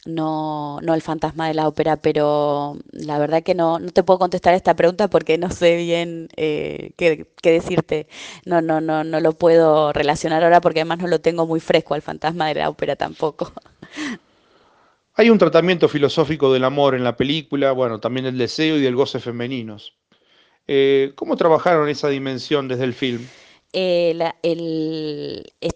no, 0.04 0.80
no 0.80 0.94
el 0.94 1.02
fantasma 1.02 1.49
de 1.49 1.54
la 1.54 1.68
ópera, 1.68 1.97
pero 1.97 2.76
la 2.92 3.18
verdad 3.18 3.42
que 3.42 3.54
no, 3.54 3.78
no 3.78 3.90
te 3.90 4.02
puedo 4.02 4.18
contestar 4.18 4.54
esta 4.54 4.75
pregunta 4.75 5.09
porque 5.09 5.38
no 5.38 5.50
sé 5.50 5.76
bien 5.76 6.28
eh, 6.37 6.92
qué, 6.97 7.26
decirte. 7.42 8.09
No, 8.44 8.61
no, 8.61 8.80
no, 8.80 9.04
no 9.04 9.21
lo 9.21 9.32
puedo 9.32 9.92
relacionar 9.92 10.42
ahora 10.42 10.61
porque 10.61 10.80
además 10.80 10.99
no 10.99 11.09
lo 11.09 11.21
tengo 11.21 11.47
muy 11.47 11.61
fresco 11.61 11.94
al 11.94 12.02
fantasma 12.02 12.49
de 12.49 12.54
la 12.54 12.68
ópera 12.68 12.97
tampoco. 12.97 13.52
Hay 15.14 15.28
un 15.28 15.38
tratamiento 15.38 15.88
filosófico 15.88 16.52
del 16.52 16.64
amor 16.64 16.94
en 16.94 17.04
la 17.04 17.16
película, 17.16 17.73
bueno, 17.73 18.00
también 18.00 18.25
del 18.25 18.38
deseo 18.38 18.78
y 18.78 18.80
del 18.80 18.97
goce 18.97 19.21
femeninos. 19.21 19.94
Eh, 20.66 21.12
¿Cómo 21.16 21.37
trabajaron 21.37 21.88
esa 21.90 22.09
dimensión 22.09 22.66
desde 22.66 22.85
el 22.85 22.94
film? 22.94 23.26
Eh, 23.75 24.14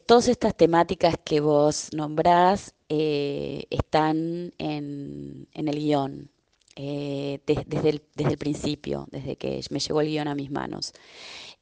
todas 0.07 0.29
estas 0.29 0.55
temáticas 0.57 1.17
que 1.25 1.41
vos 1.41 1.89
nombrás 1.95 2.75
eh, 2.89 3.65
están 3.71 4.53
en, 4.59 5.49
el 5.55 5.77
guion, 5.79 6.31
eh, 6.77 7.41
desde, 7.47 7.89
el, 7.89 8.03
desde, 8.15 8.33
el, 8.33 8.39
principio, 8.39 9.07
desde 9.11 9.37
que 9.37 9.63
me 9.71 9.81
llegó 9.81 10.01
el 10.03 10.09
guion 10.09 10.29
a 10.29 10.35
mis 10.35 10.51
manos. 10.51 10.93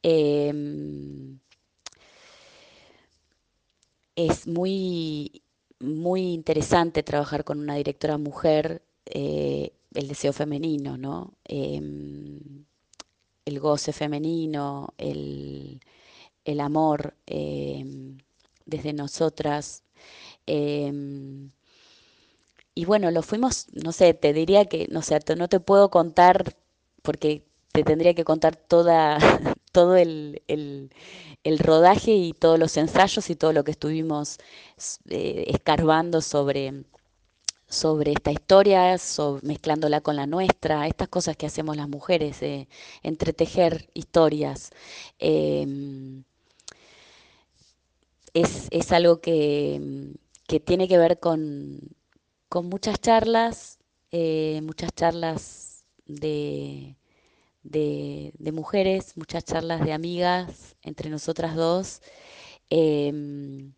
Em, 0.03 1.39
es 4.15 4.47
muy, 4.47 5.41
muy 5.79 6.33
interesante 6.33 7.03
trabajar 7.03 7.43
con 7.45 7.59
una 7.59 7.75
directora 7.75 8.17
mujer, 8.17 8.81
el 9.05 10.07
deseo 10.07 10.33
femenino, 10.33 10.97
¿no? 10.97 11.33
Em, 11.45 12.65
el 13.45 13.59
goce 13.59 13.93
femenino, 13.93 14.93
el 14.97 15.79
el 16.45 16.61
amor 16.61 17.15
em, 17.25 18.17
desde 18.65 18.93
nosotras. 18.93 19.83
Em, 20.47 21.51
y 22.75 22.85
bueno, 22.85 23.11
lo 23.11 23.21
fuimos, 23.23 23.67
no 23.73 23.91
sé, 23.91 24.13
te 24.13 24.33
diría 24.33 24.65
que, 24.65 24.87
no 24.91 25.01
sé, 25.01 25.19
no 25.37 25.47
te 25.49 25.59
puedo 25.59 25.89
contar 25.89 26.55
porque 27.01 27.45
te 27.71 27.83
tendría 27.83 28.13
que 28.13 28.23
contar 28.25 28.55
toda, 28.55 29.17
todo 29.71 29.95
el, 29.97 30.41
rodaje 31.59 32.11
y 32.11 32.33
todos 32.33 32.59
los 32.59 32.77
ensayos 32.77 33.29
y 33.29 33.35
todo 33.35 33.53
lo 33.53 33.63
que 33.63 33.71
estuvimos 33.71 34.39
eh, 35.09 35.45
escarbando 35.47 36.21
sobre, 36.21 36.85
sobre 37.67 38.13
esta 38.13 38.31
historia, 38.31 38.95
mezclándola 39.43 40.01
con 40.01 40.15
la 40.15 40.27
nuestra, 40.27 40.87
estas 40.87 41.09
cosas 41.09 41.37
que 41.37 41.45
hacemos 41.45 41.75
las 41.77 41.89
mujeres, 41.89 42.41
eh, 42.41 42.67
entretejer 43.03 43.89
historias. 43.93 44.71
Em, 45.19 46.04
es, 48.35 48.91
algo 48.91 49.21
que, 49.21 50.11
tiene 50.65 50.87
que 50.87 50.97
ver 50.97 51.19
con, 51.19 51.79
muchas 52.63 52.99
charlas, 52.99 53.79
eh, 54.11 54.59
muchas 54.63 54.93
charlas 54.93 55.85
de, 56.05 56.97
de, 57.63 58.51
mujeres, 58.53 59.17
muchas 59.17 59.45
charlas 59.45 59.83
de 59.85 59.93
amigas 59.93 60.75
entre 60.81 61.09
nosotras 61.09 61.55
dos. 61.55 62.01
Em, 62.69 63.73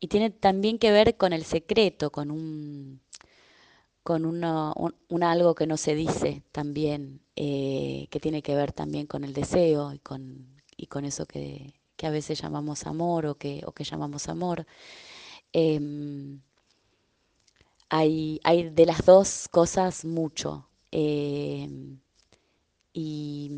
y 0.00 0.08
tiene 0.08 0.30
también 0.30 0.78
que 0.78 0.90
ver 0.92 1.16
con 1.16 1.32
el 1.32 1.44
secreto, 1.44 2.10
con 2.10 2.30
un, 2.30 3.00
con 4.02 4.24
un, 4.26 5.22
algo 5.22 5.54
que 5.54 5.66
no 5.66 5.76
se 5.76 5.94
dice 5.94 6.42
también, 6.52 7.20
eh, 7.36 8.08
que 8.10 8.20
tiene 8.20 8.42
que 8.42 8.56
ver 8.56 8.72
también 8.72 9.06
con 9.06 9.24
el 9.24 9.32
deseo 9.34 9.92
y 9.92 9.98
con, 10.00 10.60
y 10.76 10.86
con 10.86 11.04
eso 11.04 11.26
que, 11.26 11.74
a 12.06 12.10
veces 12.10 12.40
llamamos 12.40 12.86
amor 12.86 13.26
o 13.26 13.34
que, 13.36 13.62
o 13.66 13.72
que 13.72 13.84
llamamos 13.84 14.28
amor. 14.28 14.66
Em, 15.52 16.40
hay, 17.88 18.40
hay, 18.44 18.70
de 18.70 18.86
las 18.86 19.04
dos 19.04 19.48
cosas 19.50 20.04
mucho. 20.04 20.66
Em, 20.90 21.98
y, 22.94 23.50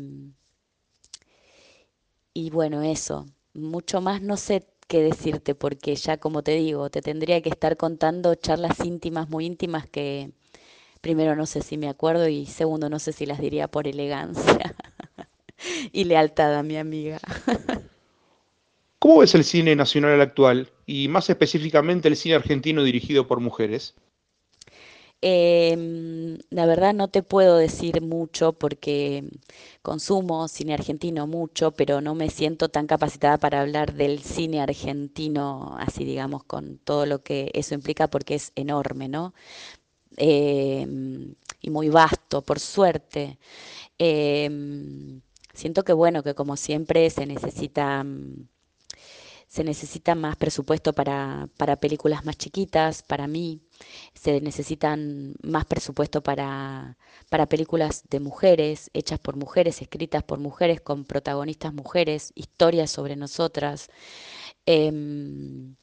y 2.33 2.49
bueno, 2.49 2.81
eso, 2.81 3.25
mucho 3.53 4.01
más 4.01 4.21
no 4.21 4.37
sé 4.37 4.67
qué 4.87 5.01
decirte, 5.01 5.55
porque 5.55 5.95
ya 5.95 6.17
como 6.17 6.43
te 6.43 6.51
digo, 6.55 6.89
te 6.89 7.01
tendría 7.01 7.41
que 7.41 7.49
estar 7.49 7.77
contando 7.77 8.35
charlas 8.35 8.79
íntimas, 8.83 9.29
muy 9.29 9.45
íntimas, 9.45 9.87
que 9.89 10.31
primero 11.01 11.35
no 11.35 11.45
sé 11.47 11.61
si 11.61 11.77
me 11.77 11.89
acuerdo 11.89 12.27
y 12.29 12.45
segundo 12.47 12.89
no 12.89 12.99
sé 12.99 13.13
si 13.13 13.25
las 13.25 13.39
diría 13.39 13.69
por 13.69 13.87
elegancia 13.87 14.75
y 15.91 16.05
lealtad 16.05 16.55
a 16.55 16.63
mi 16.63 16.77
amiga. 16.77 17.19
¿Cómo 18.99 19.19
ves 19.19 19.35
el 19.35 19.43
cine 19.43 19.75
nacional 19.75 20.19
actual 20.21 20.71
y 20.85 21.07
más 21.07 21.29
específicamente 21.29 22.07
el 22.07 22.15
cine 22.15 22.35
argentino 22.35 22.83
dirigido 22.83 23.27
por 23.27 23.39
mujeres? 23.39 23.95
Em, 25.21 26.37
la 26.51 26.65
verdad 26.67 26.93
no 26.93 27.07
te 27.07 27.23
puedo 27.23 27.57
decir 27.57 28.01
mucho 28.01 28.53
porque 28.53 29.23
consumo 29.81 30.47
cine 30.47 30.73
argentino 30.73 31.25
mucho, 31.25 31.71
pero 31.71 31.99
no 32.01 32.13
me 32.15 32.29
siento 32.29 32.69
tan 32.69 32.85
capacitada 32.85 33.39
para 33.39 33.61
hablar 33.61 33.93
del 33.95 34.21
cine 34.21 34.61
argentino, 34.61 35.75
así 35.79 36.03
digamos, 36.05 36.43
con 36.43 36.77
todo 36.77 37.05
lo 37.05 37.23
que 37.23 37.49
eso 37.55 37.73
implica 37.73 38.07
porque 38.07 38.35
es 38.35 38.51
enorme, 38.55 39.07
¿no? 39.09 39.33
Em, 40.17 41.35
y 41.61 41.69
muy 41.71 41.89
vasto, 41.89 42.41
por 42.43 42.59
suerte. 42.59 43.39
Em, 43.97 45.21
siento 45.53 45.83
que 45.83 45.93
bueno, 45.93 46.23
que 46.23 46.35
como 46.35 46.57
siempre 46.57 47.09
se 47.09 47.25
necesita 47.25 48.05
se 49.55 49.63
necesita 49.63 50.15
más 50.15 50.35
presupuesto 50.35 50.91
para, 50.91 51.47
para 51.55 51.77
películas 51.77 52.25
más 52.25 52.37
chiquitas, 52.37 53.03
para 53.03 53.25
mí, 53.25 53.61
se 54.13 54.41
necesitan 54.41 55.35
más 55.41 55.63
presupuesto 55.65 56.21
para, 56.21 56.97
para 57.29 57.45
películas 57.47 58.03
de 58.09 58.19
mujeres, 58.19 58.89
hechas 58.93 59.17
por 59.17 59.37
mujeres, 59.37 59.81
escritas 59.81 60.23
por 60.23 60.39
mujeres, 60.39 60.81
con 60.81 61.05
protagonistas 61.05 61.73
mujeres, 61.73 62.33
historias 62.35 62.91
sobre 62.91 63.15
nosotras. 63.15 63.89
Em, 64.65 65.75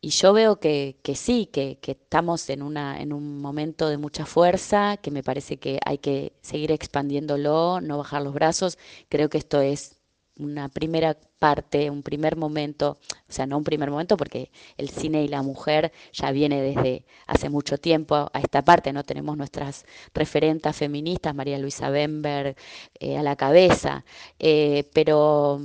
y 0.00 0.08
yo 0.10 0.32
veo 0.32 0.58
que, 0.58 0.98
que 1.04 1.14
sí, 1.14 1.46
que, 1.46 1.78
que, 1.80 1.92
estamos 1.92 2.50
en, 2.50 2.62
una, 2.62 3.00
en 3.00 3.12
un 3.12 3.38
momento 3.40 3.88
de 3.88 3.96
mucha 3.96 4.26
fuerza, 4.26 4.96
que 4.98 5.12
me 5.12 5.22
parece 5.22 5.58
que 5.58 5.78
hay 5.86 5.98
que 5.98 6.32
seguir 6.42 6.72
expandiéndolo, 6.72 7.80
no 7.80 7.98
bajar 7.98 8.22
los 8.22 8.34
brazos. 8.34 8.76
Creo 9.08 9.28
que 9.28 9.38
esto 9.38 9.60
es 9.60 10.00
una 10.38 10.68
primera 10.68 11.16
parte, 11.38 11.90
un 11.90 12.02
primer 12.02 12.36
momento, 12.36 12.98
o 13.28 13.32
sea, 13.32 13.46
no 13.46 13.58
un 13.58 13.64
primer 13.64 13.90
momento 13.90 14.16
porque 14.16 14.50
el 14.76 14.88
cine 14.90 15.22
y 15.24 15.28
la 15.28 15.42
mujer 15.42 15.92
ya 16.12 16.32
viene 16.32 16.60
desde 16.62 17.04
hace 17.26 17.50
mucho 17.50 17.78
tiempo 17.78 18.30
a 18.32 18.40
esta 18.40 18.62
parte, 18.62 18.92
¿no? 18.92 19.04
Tenemos 19.04 19.36
nuestras 19.36 19.84
referentas 20.14 20.76
feministas, 20.76 21.34
María 21.34 21.58
Luisa 21.58 21.90
Bemberg 21.90 22.56
eh, 22.98 23.16
a 23.18 23.22
la 23.22 23.36
cabeza, 23.36 24.04
eh, 24.38 24.90
pero 24.94 25.60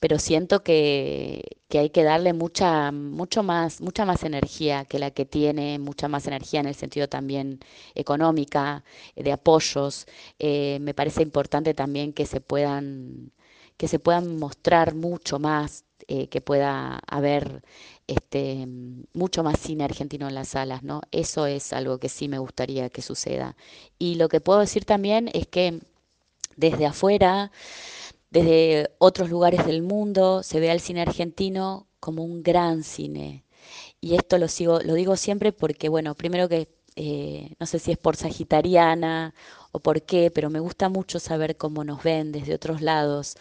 pero 0.00 0.18
siento 0.18 0.62
que, 0.62 1.58
que, 1.68 1.78
hay 1.78 1.90
que 1.90 2.04
darle 2.04 2.32
mucha, 2.32 2.92
mucho 2.92 3.42
más, 3.42 3.80
mucha 3.80 4.04
más 4.04 4.22
energía 4.24 4.84
que 4.84 4.98
la 4.98 5.10
que 5.10 5.24
tiene, 5.24 5.78
mucha 5.78 6.06
más 6.08 6.26
energía 6.26 6.60
en 6.60 6.66
el 6.66 6.74
sentido 6.74 7.08
también 7.08 7.60
económica, 7.94 8.84
de 9.16 9.32
apoyos. 9.32 10.06
Eh, 10.38 10.78
me 10.80 10.94
parece 10.94 11.22
importante 11.22 11.74
también 11.74 12.12
que 12.12 12.26
se 12.26 12.40
puedan 12.40 13.32
que 13.76 13.88
se 13.88 13.98
puedan 13.98 14.38
mostrar 14.38 14.94
mucho 14.94 15.38
más, 15.38 15.84
eh, 16.08 16.28
que 16.28 16.40
pueda 16.40 17.00
haber 17.06 17.62
este, 18.06 18.66
mucho 19.12 19.42
más 19.42 19.58
cine 19.60 19.84
argentino 19.84 20.28
en 20.28 20.34
las 20.34 20.48
salas, 20.48 20.82
¿no? 20.82 21.02
Eso 21.10 21.46
es 21.46 21.72
algo 21.72 21.98
que 21.98 22.08
sí 22.08 22.28
me 22.28 22.38
gustaría 22.38 22.90
que 22.90 23.02
suceda. 23.02 23.56
Y 23.98 24.14
lo 24.16 24.28
que 24.28 24.40
puedo 24.40 24.60
decir 24.60 24.84
también 24.84 25.30
es 25.32 25.46
que 25.46 25.80
desde 26.56 26.86
afuera, 26.86 27.50
desde 28.30 28.90
otros 28.98 29.30
lugares 29.30 29.66
del 29.66 29.82
mundo, 29.82 30.42
se 30.42 30.60
ve 30.60 30.70
al 30.70 30.80
cine 30.80 31.02
argentino 31.02 31.86
como 32.00 32.24
un 32.24 32.42
gran 32.42 32.82
cine. 32.84 33.44
Y 34.00 34.14
esto 34.16 34.38
lo 34.38 34.48
sigo, 34.48 34.80
lo 34.80 34.94
digo 34.94 35.16
siempre 35.16 35.52
porque, 35.52 35.88
bueno, 35.88 36.14
primero 36.14 36.48
que 36.48 36.68
eh, 36.96 37.54
no 37.60 37.66
sé 37.66 37.78
si 37.78 37.92
es 37.92 37.98
por 37.98 38.16
sagitariana 38.16 39.34
o 39.72 39.80
por 39.80 40.02
qué, 40.02 40.30
pero 40.30 40.50
me 40.50 40.60
gusta 40.60 40.88
mucho 40.88 41.18
saber 41.20 41.56
cómo 41.56 41.84
nos 41.84 42.02
ven 42.02 42.32
desde 42.32 42.54
otros 42.54 42.80
lados. 42.82 43.36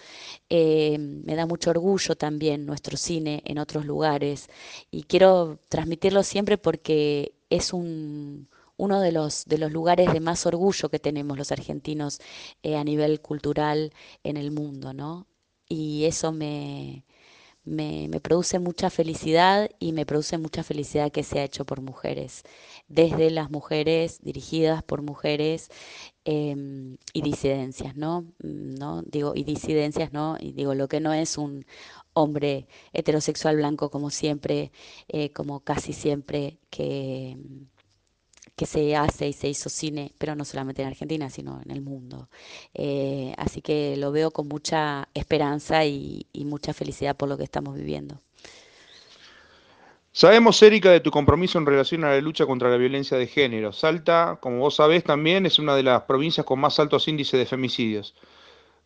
Eh, 0.50 0.98
me 1.00 1.36
da 1.36 1.46
mucho 1.46 1.70
orgullo 1.72 2.16
también 2.16 2.66
nuestro 2.66 2.98
cine 2.98 3.42
en 3.46 3.58
otros 3.60 3.86
lugares 3.86 4.50
y 4.92 5.04
quiero 5.04 5.60
transmitirlo 5.70 6.24
siempre 6.24 6.58
porque 6.58 7.34
es 7.50 7.74
un, 7.74 8.50
uno 8.78 9.00
de 9.02 9.12
los, 9.12 9.46
de 9.46 9.58
los 9.58 9.72
lugares 9.72 10.12
de 10.14 10.20
más 10.20 10.46
orgullo 10.46 10.90
que 10.90 11.00
tenemos 11.00 11.38
los 11.38 11.52
argentinos 11.52 12.20
eh, 12.64 12.76
a 12.76 12.84
nivel 12.84 13.22
cultural 13.22 13.94
en 14.24 14.38
el 14.38 14.52
mundo, 14.52 14.94
¿no? 14.94 15.28
Y 15.68 16.06
eso 16.06 16.32
me, 16.32 17.04
me, 17.66 18.10
produce 18.22 18.60
mucha 18.60 18.90
felicidad 18.90 19.70
y 19.80 19.92
me 19.92 20.06
produce 20.06 20.38
mucha 20.38 20.64
felicidad 20.64 21.12
que 21.12 21.24
sea 21.24 21.44
hecho 21.44 21.66
por 21.66 21.82
mujeres, 21.82 22.44
desde 22.88 23.32
las 23.32 23.50
mujeres, 23.52 24.20
dirigidas 24.22 24.84
por 24.84 25.02
mujeres 25.02 25.70
em, 26.26 26.98
y 27.14 27.22
disidencias, 27.22 27.96
¿no? 27.96 28.26
¿no? 28.40 29.02
Digo, 29.04 29.34
y 29.36 29.44
disidencias, 29.44 30.14
¿no? 30.14 30.38
Y 30.40 30.54
digo, 30.54 30.76
lo 30.76 30.88
que 30.88 31.00
no 31.00 31.14
es 31.14 31.38
un 31.38 31.66
hombre 32.14 32.68
heterosexual 32.94 33.58
blanco 33.58 33.90
como 33.92 34.10
siempre, 34.10 34.72
eh, 35.08 35.32
como 35.32 35.60
casi 35.62 35.94
siempre 35.94 36.60
que 36.70 37.38
que 38.56 38.66
se 38.66 38.96
hace 38.96 39.28
y 39.28 39.34
se 39.34 39.50
hizo 39.50 39.70
cine, 39.70 40.14
pero 40.18 40.36
no 40.36 40.46
solamente 40.46 40.82
en 40.82 40.88
Argentina, 40.88 41.30
sino 41.30 41.62
en 41.64 41.72
el 41.72 41.82
mundo. 41.82 42.30
Eh, 42.74 43.34
así 43.38 43.62
que 43.62 43.98
lo 43.98 44.12
veo 44.12 44.32
con 44.32 44.48
mucha 44.48 45.10
esperanza 45.14 45.86
y, 45.86 46.26
mucha 46.46 46.74
felicidad 46.74 47.18
por 47.18 47.28
lo 47.28 47.38
que 47.38 47.44
estamos 47.44 47.76
viviendo. 47.76 48.22
Sabemos, 50.12 50.62
Erika, 50.62 50.92
de 50.92 51.02
tu 51.02 51.12
compromiso 51.12 51.58
en 51.58 51.66
relación 51.66 52.06
a 52.06 52.12
la 52.12 52.22
lucha 52.22 52.46
contra 52.46 52.70
la 52.70 52.78
violencia 52.78 53.18
de 53.18 53.28
género. 53.28 53.74
Salta, 53.74 54.38
como 54.40 54.60
vos 54.60 54.76
sabés, 54.76 55.04
también 55.04 55.46
es 55.46 55.60
una 55.60 55.76
de 55.76 55.84
las 55.84 56.04
provincias 56.04 56.46
con 56.46 56.60
más 56.60 56.80
altos 56.80 57.08
índices 57.10 57.38
de 57.38 57.46
femicidios. 57.46 58.16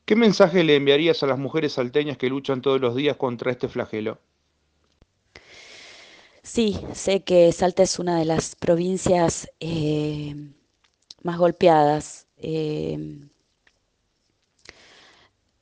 ¿Qué 0.06 0.16
mensaje 0.16 0.64
le 0.64 0.76
enviarías 0.76 1.22
a 1.22 1.28
las 1.28 1.38
mujeres 1.38 1.74
salteñas 1.74 2.18
que 2.18 2.30
luchan 2.30 2.62
todos 2.64 2.82
los 2.82 2.96
días 2.96 3.18
contra 3.18 3.52
este 3.52 3.68
flagelo? 3.68 4.18
Sí, 6.52 6.80
sé 6.94 7.24
que 7.24 7.52
Salta 7.52 7.84
es 7.84 8.00
una 8.00 8.18
de 8.18 8.26
las 8.26 8.56
provincias 8.56 9.48
eh, 9.60 10.36
más 11.22 11.38
golpeadas. 11.38 12.26
Eh, 12.38 13.20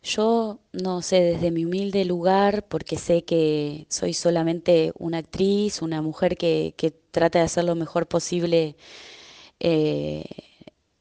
yo 0.01 0.59
no 0.71 1.01
sé, 1.01 1.19
desde 1.21 1.51
mi 1.51 1.65
humilde 1.65 2.05
lugar, 2.05 2.65
porque 2.69 2.95
sé 2.97 3.25
que 3.25 3.85
soy 3.89 4.13
solamente 4.13 4.93
una 4.97 5.17
actriz, 5.17 5.81
una 5.81 6.01
mujer 6.01 6.37
que, 6.37 6.73
trata 7.11 7.39
de 7.39 7.45
hacer 7.45 7.65
lo 7.65 7.75
mejor 7.75 8.07
posible 8.07 8.77
eh, 9.59 10.25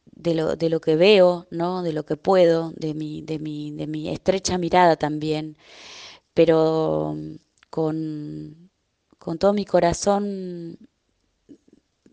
de, 0.07 0.35
lo, 0.35 0.57
de 0.57 0.71
lo 0.71 0.81
que 0.81 0.97
veo, 0.97 1.47
¿no? 1.51 1.83
de 1.83 1.93
lo 1.93 2.05
que 2.07 2.17
puedo, 2.17 2.73
de 2.77 2.95
mi, 2.95 3.23
de 3.23 3.39
mi, 3.39 3.73
de 3.73 3.87
mi 3.87 4.09
estrecha 4.11 4.59
mirada 4.59 4.97
también, 4.97 5.57
pero 6.35 7.17
con 7.71 8.66
con 9.27 9.39
todo 9.39 9.53
mi 9.53 9.65
corazón 9.65 10.79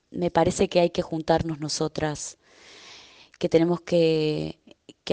me 0.10 0.32
parece 0.32 0.68
que 0.68 0.80
hay 0.80 0.90
que 0.90 1.04
juntarnos 1.04 1.60
nosotras, 1.60 2.40
que 3.38 3.50
tenemos 3.50 3.82
que, 3.82 4.58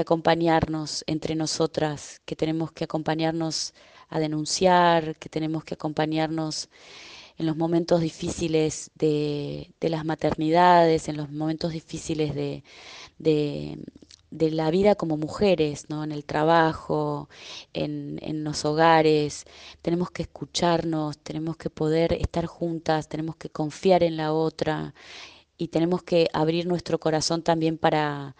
acompañarnos 0.00 1.04
entre 1.06 1.34
nosotras, 1.34 2.22
que 2.24 2.36
tenemos 2.36 2.72
que 2.72 2.84
acompañarnos 2.84 3.74
a 4.08 4.18
denunciar, 4.18 5.14
que 5.16 5.28
tenemos 5.28 5.62
que 5.62 5.74
acompañarnos 5.74 6.70
en 7.36 7.44
los 7.44 7.58
momentos 7.58 8.00
difíciles 8.00 8.90
de, 8.94 9.70
las 9.82 10.06
maternidades, 10.06 11.06
en 11.06 11.18
los 11.18 11.30
momentos 11.30 11.72
difíciles 11.72 12.34
de, 12.34 13.78
la 14.30 14.70
vida 14.70 14.94
como 14.94 15.16
mujeres, 15.16 15.86
¿no? 15.88 16.04
en 16.04 16.12
el 16.12 16.24
trabajo, 16.24 17.28
en, 17.72 18.18
en, 18.22 18.44
los 18.44 18.64
hogares. 18.64 19.44
Tenemos 19.82 20.10
que 20.10 20.22
escucharnos, 20.22 21.18
tenemos 21.18 21.56
que 21.56 21.70
poder 21.70 22.12
estar 22.14 22.46
juntas, 22.46 23.08
tenemos 23.08 23.36
que 23.36 23.50
confiar 23.50 24.02
en 24.02 24.16
la 24.16 24.32
otra 24.32 24.94
y 25.58 25.68
tenemos 25.68 26.02
que 26.02 26.28
abrir 26.32 26.66
nuestro 26.66 26.98
corazón 26.98 27.42
también 27.42 27.78
para, 27.78 28.36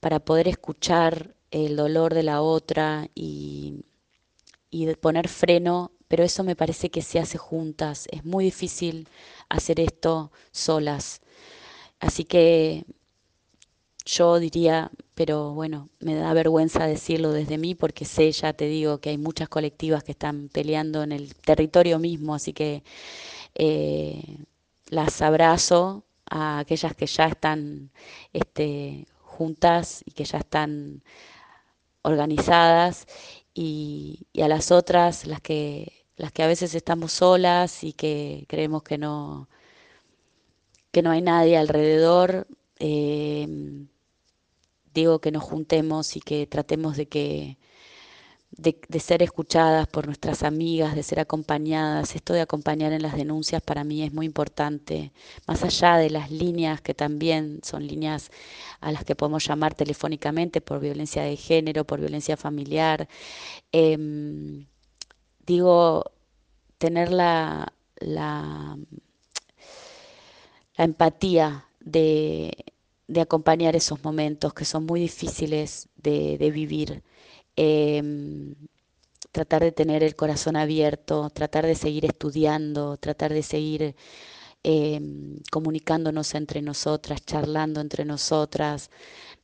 para 0.00 0.20
poder 0.20 0.48
escuchar 0.48 1.34
el 1.50 1.76
dolor 1.76 2.14
de 2.14 2.22
la 2.22 2.40
otra 2.42 3.08
y, 3.14 3.84
y 4.70 4.92
poner 4.96 5.28
freno, 5.28 5.92
pero 6.08 6.24
eso 6.24 6.44
me 6.44 6.56
parece 6.56 6.90
que 6.90 7.02
se 7.02 7.18
hace 7.20 7.38
juntas. 7.38 8.08
Es 8.10 8.24
muy 8.24 8.44
difícil 8.46 9.08
hacer 9.48 9.80
esto 9.80 10.32
solas. 10.50 11.20
así 12.00 12.24
que 12.24 12.84
yo 14.04 14.38
diría, 14.38 14.90
pero 15.14 15.52
bueno, 15.54 15.88
me 16.00 16.14
da 16.14 16.32
vergüenza 16.34 16.86
decirlo 16.86 17.32
desde 17.32 17.58
mí 17.58 17.74
porque 17.74 18.04
sé, 18.04 18.30
ya 18.32 18.52
te 18.52 18.66
digo, 18.66 18.98
que 18.98 19.10
hay 19.10 19.18
muchas 19.18 19.48
colectivas 19.48 20.02
que 20.04 20.12
están 20.12 20.48
peleando 20.48 21.02
en 21.02 21.12
el 21.12 21.34
territorio 21.36 21.98
mismo, 21.98 22.34
así 22.34 22.52
que 22.52 22.82
eh, 23.54 24.38
las 24.88 25.22
abrazo 25.22 26.04
a 26.30 26.60
aquellas 26.60 26.94
que 26.96 27.06
ya 27.06 27.26
están 27.26 27.90
este, 28.32 29.06
juntas 29.20 30.02
y 30.06 30.12
que 30.12 30.24
ya 30.24 30.38
están 30.38 31.02
organizadas 32.02 33.06
y, 33.54 34.26
a 34.42 34.48
las 34.48 34.72
otras, 34.72 35.26
las 35.26 35.40
que, 35.40 36.06
las 36.16 36.32
que 36.32 36.42
a 36.42 36.46
veces 36.46 36.74
estamos 36.74 37.12
solas 37.12 37.84
y 37.84 37.92
que 37.92 38.46
creemos 38.48 38.82
que 38.82 38.98
no, 38.98 39.48
que 40.90 41.02
no 41.02 41.10
hay 41.10 41.22
nadie 41.22 41.56
alrededor. 41.56 42.46
Eh, 42.78 43.86
digo 44.94 45.20
que 45.20 45.32
nos 45.32 45.42
juntemos 45.44 46.16
y 46.16 46.20
que 46.20 46.46
tratemos 46.46 46.96
de 46.96 47.06
que 47.08 47.58
de, 48.56 49.00
ser 49.00 49.22
escuchadas 49.22 49.86
por 49.88 50.06
nuestras 50.06 50.42
amigas, 50.42 50.94
de 50.94 51.02
ser 51.02 51.20
acompañadas. 51.20 52.14
Esto 52.14 52.32
de 52.34 52.42
acompañar 52.42 52.92
en 52.92 53.02
las 53.02 53.16
denuncias 53.16 53.62
para 53.62 53.84
mí 53.84 54.02
es 54.02 54.12
muy 54.12 54.26
importante, 54.26 55.12
más 55.46 55.62
allá 55.64 55.96
de 55.96 56.10
las 56.10 56.30
líneas 56.30 56.80
que 56.80 56.94
también 56.94 57.60
son 57.62 57.86
líneas 57.86 58.30
a 58.80 58.92
las 58.92 59.04
que 59.04 59.16
podemos 59.16 59.46
llamar 59.46 59.74
telefónicamente 59.74 60.60
por 60.60 60.80
violencia 60.80 61.22
de 61.22 61.36
género, 61.36 61.84
por 61.84 62.00
violencia 62.00 62.36
familiar. 62.36 63.08
Em, 63.72 64.66
digo, 65.46 66.04
tener 66.78 67.12
la, 67.12 67.72
la, 67.98 68.76
la 70.76 70.84
empatía 70.84 71.66
de, 71.80 72.52
de 73.12 73.20
acompañar 73.20 73.76
esos 73.76 74.02
momentos 74.04 74.54
que 74.54 74.64
son 74.64 74.86
muy 74.86 75.00
difíciles 75.00 75.88
de, 75.96 76.50
vivir. 76.52 77.02
Em, 77.56 78.54
tratar 79.32 79.62
de 79.62 79.72
tener 79.72 80.02
el 80.02 80.16
corazón 80.16 80.56
abierto, 80.56 81.30
tratar 81.30 81.66
de 81.66 81.74
seguir 81.74 82.04
estudiando, 82.06 82.96
tratar 82.98 83.32
de 83.32 83.42
seguir 83.42 83.94
em, 84.64 85.38
comunicándonos 85.50 86.34
entre 86.34 86.62
nosotras, 86.62 87.20
charlando 87.26 87.80
entre 87.80 88.04
nosotras, 88.04 88.90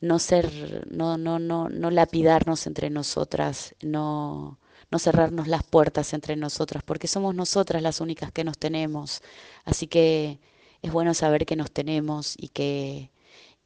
no 0.00 0.18
ser, 0.18 0.86
no, 0.90 1.18
no, 1.18 1.38
no, 1.38 1.68
no 1.68 1.90
lapidarnos 1.90 2.66
entre 2.66 2.90
nosotras, 2.90 3.74
no, 3.82 4.58
no 4.90 4.98
cerrarnos 4.98 5.48
las 5.48 5.64
puertas 5.64 6.12
entre 6.14 6.36
nosotras, 6.36 6.82
porque 6.84 7.08
somos 7.08 7.34
nosotras 7.34 7.82
las 7.82 8.00
únicas 8.00 8.32
que 8.32 8.44
nos 8.44 8.58
tenemos. 8.58 9.22
Así 9.64 9.86
que 9.88 10.40
es 10.82 10.92
bueno 10.92 11.14
saber 11.14 11.46
que 11.46 11.56
nos 11.56 11.70
tenemos 11.72 12.34
y 12.38 12.48
que 12.48 13.10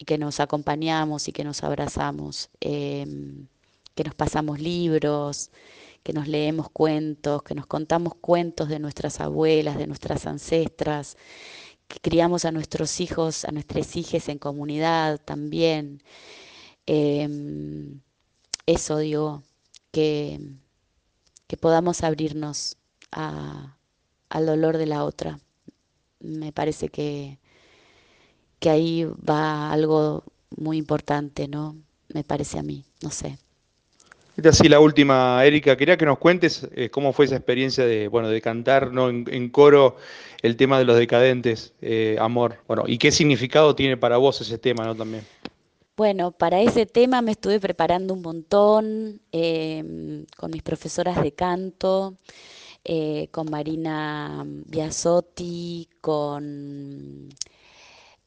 y 0.03 0.05
que 0.05 0.19
nos 0.19 0.41
acompañamos 0.41 1.29
y 1.29 1.33
que 1.33 1.45
nos 1.45 1.63
abrazamos, 1.63 2.51
em, 2.61 3.47
que 3.95 4.03
nos 4.03 4.17
pasamos 4.17 4.59
libros, 4.59 5.53
que 6.03 6.13
nos 6.13 6.27
leemos 6.27 6.69
cuentos, 6.71 7.45
que 7.45 7.55
nos 7.55 7.67
contamos 7.69 8.17
cuentos 8.17 8.69
de 8.69 8.81
nuestras 8.81 9.21
abuelas, 9.21 9.79
de 9.79 9.87
nuestras 9.87 10.27
ancestras, 10.27 11.17
que 11.87 12.01
criamos 12.01 12.45
a 12.45 12.51
nuestros 12.51 13.01
hijos, 13.01 13.45
a 13.45 13.53
nuestras 13.53 13.95
hijas 13.95 14.29
en 14.29 14.39
comunidad 14.39 15.21
también. 15.25 16.03
Em, 16.87 18.01
eso 18.67 18.99
digo, 18.99 19.45
que, 19.93 20.41
que 21.47 21.57
podamos 21.57 22.03
abrirnos 22.03 22.77
al 23.13 24.47
dolor 24.47 24.79
de 24.79 24.87
la 24.87 25.05
otra. 25.05 25.39
Me 26.21 26.53
parece 26.53 26.89
que, 26.89 27.39
que 28.63 28.71
ahí 28.71 29.05
va 29.29 29.73
algo 29.73 30.23
muy 30.57 30.77
importante, 30.79 31.49
¿no? 31.49 31.75
Me 32.15 32.23
parece 32.23 32.61
a 32.61 32.63
mí, 32.63 32.85
no 33.03 33.11
sé. 33.11 33.37
Esta 34.37 34.51
así 34.51 34.69
la 34.69 34.79
última, 34.79 35.45
Erika. 35.45 35.77
Quería 35.77 35.97
que 35.97 36.07
nos 36.07 36.19
cuentes 36.19 36.69
eh, 36.73 36.89
cómo 36.89 37.13
fue 37.13 37.25
esa 37.25 37.35
experiencia 37.35 37.85
de, 37.85 38.07
bueno, 38.07 38.29
de 38.29 38.41
cantar 38.41 38.93
¿no? 38.93 39.09
en, 39.09 39.49
coro 39.49 39.97
el 40.43 40.57
tema 40.57 40.79
de 40.79 40.85
los 40.85 40.97
decadentes, 40.97 41.73
eh, 41.83 42.17
amor. 42.21 42.59
Bueno, 42.69 42.85
y 42.87 42.99
qué 42.99 43.11
significado 43.11 43.75
tiene 43.75 43.97
para 43.97 44.17
vos 44.17 44.41
ese 44.41 44.59
tema, 44.59 44.85
¿no? 44.85 44.95
También. 44.95 45.25
Bueno, 45.97 46.31
para 46.31 46.61
ese 46.61 46.87
tema 46.87 47.21
me 47.21 47.33
estuve 47.33 47.59
preparando 47.59 48.15
un 48.15 48.23
montón 48.23 49.21
em, 49.33 50.25
con 50.37 50.53
mis 50.53 50.63
profesoras 50.63 51.21
de 51.21 51.33
canto, 51.33 52.15
eh, 52.85 53.27
con 53.33 53.51
Marina 53.51 54.45
Biasotti, 54.47 55.89
con 56.01 57.29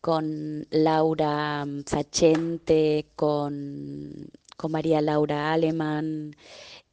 con 0.06 0.68
Laura 0.70 1.66
Sachente, 1.84 3.08
con, 3.16 4.30
con 4.56 4.72
María 4.72 5.02
Laura 5.02 5.52
Alemán. 5.52 6.36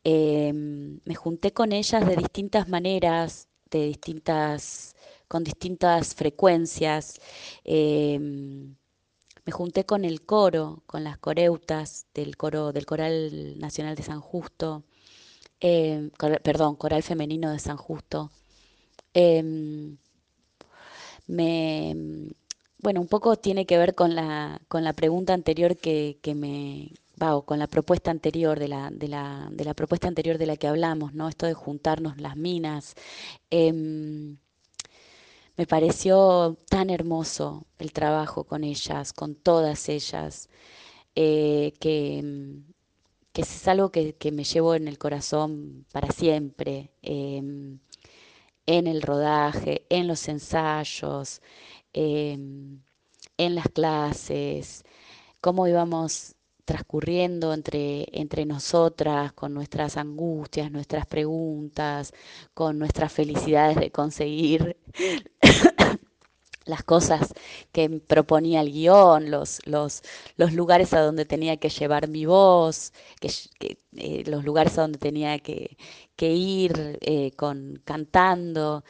Em, 0.03 0.99
me 1.05 1.15
junté 1.15 1.53
con 1.53 1.73
ellas 1.73 2.07
de 2.09 2.17
distintas 2.17 2.71
maneras, 2.71 3.49
de 3.71 3.89
distintas, 3.89 4.97
con 5.29 5.45
distintas 5.45 6.15
frecuencias. 6.15 7.21
Em, 7.65 8.77
me 9.45 9.53
junté 9.53 9.85
con 9.85 10.07
el 10.07 10.23
coro, 10.25 10.83
con 10.87 11.05
las 11.05 11.19
coreutas 11.19 12.07
del 12.15 12.39
coro 12.39 12.73
del 12.73 12.87
Coral 12.87 13.59
Nacional 13.59 13.95
de 13.95 14.05
San 14.05 14.21
Justo, 14.21 14.85
em, 15.61 16.11
perdón, 16.43 16.77
Coral 16.77 17.03
Femenino 17.03 17.51
de 17.53 17.59
San 17.59 17.77
Justo. 17.77 18.31
me, 21.27 21.95
bueno, 22.83 23.01
un 23.01 23.09
poco 23.09 23.37
tiene 23.37 23.65
que 23.67 23.79
ver 23.79 23.95
con 23.95 24.15
la, 24.15 24.61
con 24.69 24.85
la 24.85 24.93
pregunta 24.93 25.33
anterior 25.35 25.77
que, 25.77 26.19
que 26.23 26.35
me, 26.35 26.93
va, 27.21 27.37
o 27.37 27.43
con 27.47 27.59
la 27.59 27.69
propuesta 27.69 28.11
anterior 28.11 28.59
de 28.59 28.69
la, 28.69 28.91
de 28.91 29.09
la, 29.09 29.49
de 29.53 29.65
la 29.65 29.75
propuesta 29.75 30.09
anterior 30.09 30.37
de 30.39 30.47
la 30.47 30.57
que 30.57 30.67
hablamos, 30.67 31.15
¿no? 31.15 31.29
Esto 31.29 31.47
de 31.47 31.55
juntarnos 31.55 32.21
las 32.21 32.37
minas. 32.37 32.95
Em, 33.51 34.37
me 35.57 35.67
pareció 35.67 36.57
tan 36.69 36.91
hermoso 36.91 37.67
el 37.79 37.93
trabajo 37.93 38.45
con 38.45 38.65
ellas, 38.65 39.13
con 39.13 39.35
todas 39.37 39.89
ellas, 39.89 40.49
eh, 41.15 41.75
que, 41.81 42.25
que 43.33 43.43
es 43.43 43.69
algo 43.69 43.91
que, 43.91 44.15
que, 44.15 44.33
me 44.33 44.45
llevo 44.45 44.75
en 44.75 44.89
el 44.89 44.99
corazón 44.99 45.87
para 45.93 46.11
siempre, 46.11 46.91
em, 47.03 47.79
en 48.67 48.87
el 48.87 49.03
rodaje, 49.03 49.85
en 49.91 50.07
los 50.09 50.29
ensayos, 50.29 51.43
Em, 51.95 52.81
en 53.39 53.55
las 53.55 53.69
clases, 53.69 54.85
cómo 55.41 55.67
íbamos 55.69 56.37
transcurriendo 56.65 57.53
entre, 57.55 58.07
entre 58.13 58.47
nosotras, 58.47 59.33
con 59.33 59.53
nuestras 59.55 59.97
angustias, 59.97 60.71
nuestras 60.71 61.07
preguntas, 61.07 62.13
con 62.55 62.79
nuestras 62.79 63.13
felicidades 63.13 63.77
de 63.77 63.91
conseguir 63.91 64.77
las 66.65 66.83
cosas 66.85 67.35
que 67.73 67.91
proponía 67.91 68.61
el 68.61 68.73
guion, 68.73 69.31
los, 69.31 69.61
los, 69.67 70.03
los, 70.37 70.53
lugares 70.53 70.93
a 70.95 71.01
donde 71.01 71.25
tenía 71.25 71.57
que 71.57 71.69
llevar 71.69 72.09
mi 72.09 72.25
voz, 72.27 72.93
que, 73.21 73.31
eh, 73.97 74.23
los 74.27 74.45
lugares 74.45 74.79
a 74.79 74.83
donde 74.83 74.99
tenía 74.99 75.39
que, 75.41 75.77
que 76.17 76.33
ir 76.33 76.99
eh, 77.03 77.33
con, 77.37 77.83
cantando. 77.85 78.85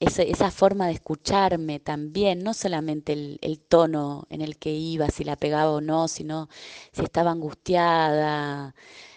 Esa, 0.00 0.50
forma 0.50 0.86
de 0.86 0.94
escucharme 0.94 1.78
también, 1.78 2.42
no 2.42 2.54
solamente 2.54 3.12
el, 3.12 3.60
tono 3.68 4.26
en 4.30 4.40
el 4.40 4.56
que 4.56 4.72
iba, 4.72 5.10
si 5.10 5.24
la 5.24 5.36
pegaba 5.36 5.72
o 5.72 5.82
no, 5.82 6.08
sino 6.08 6.48
si 6.92 7.02
estaba 7.02 7.30
angustiada, 7.32 8.74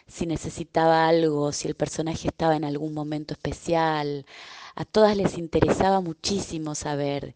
si 0.07 0.25
necesitaba 0.25 1.07
algo, 1.07 1.53
si 1.53 1.69
el 1.69 1.75
personaje 1.75 2.27
estaba 2.27 2.57
en 2.57 2.65
algún 2.65 2.93
momento 2.93 3.33
especial. 3.33 4.25
A 4.75 4.83
todas 4.85 5.15
les 5.15 5.37
interesaba 5.37 6.01
muchísimo 6.01 6.75
saber 6.75 7.33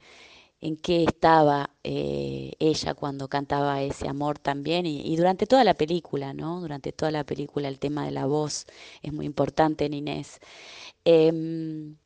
en 0.61 0.75
qué 0.77 1.03
estaba 1.03 1.69
eh, 1.83 2.53
ella 2.59 2.93
cuando 2.95 3.29
cantaba 3.29 3.81
ese 3.81 4.07
amor 4.09 4.39
también 4.39 4.85
y, 4.85 5.15
durante 5.15 5.45
toda 5.47 5.63
la 5.63 5.75
película, 5.75 6.33
¿no? 6.33 6.59
Durante 6.61 6.91
toda 6.91 7.11
la 7.11 7.23
película 7.23 7.67
el 7.69 7.79
tema 7.79 8.05
de 8.05 8.11
la 8.11 8.25
voz 8.25 8.65
es 9.01 9.13
muy 9.13 9.25
importante 9.25 9.85
en 9.85 9.93
Inés. 9.93 10.39
Em, 11.05 11.97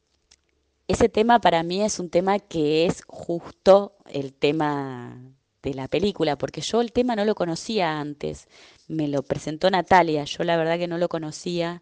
ese 0.91 1.10
tema 1.10 1.39
para 1.39 1.63
mí 1.63 1.82
es 1.82 1.99
un 1.99 2.10
tema 2.10 2.39
que 2.39 2.86
es 2.86 3.04
justo 3.08 3.95
el 4.06 4.34
tema 4.34 5.17
de 5.63 5.73
la 5.73 5.88
película, 5.88 6.38
porque 6.38 6.62
yo 6.62 6.82
el 6.82 6.91
tema 6.91 7.15
no 7.15 7.23
lo 7.23 7.36
conocía 7.36 7.99
antes, 7.99 8.47
me 8.88 9.08
lo 9.08 9.23
presentó 9.23 9.69
Natalia, 9.69 10.23
yo 10.25 10.43
la 10.43 10.58
verdad 10.58 10.77
que 10.77 10.88
no 10.88 10.97
lo 10.97 11.08
conocía, 11.08 11.82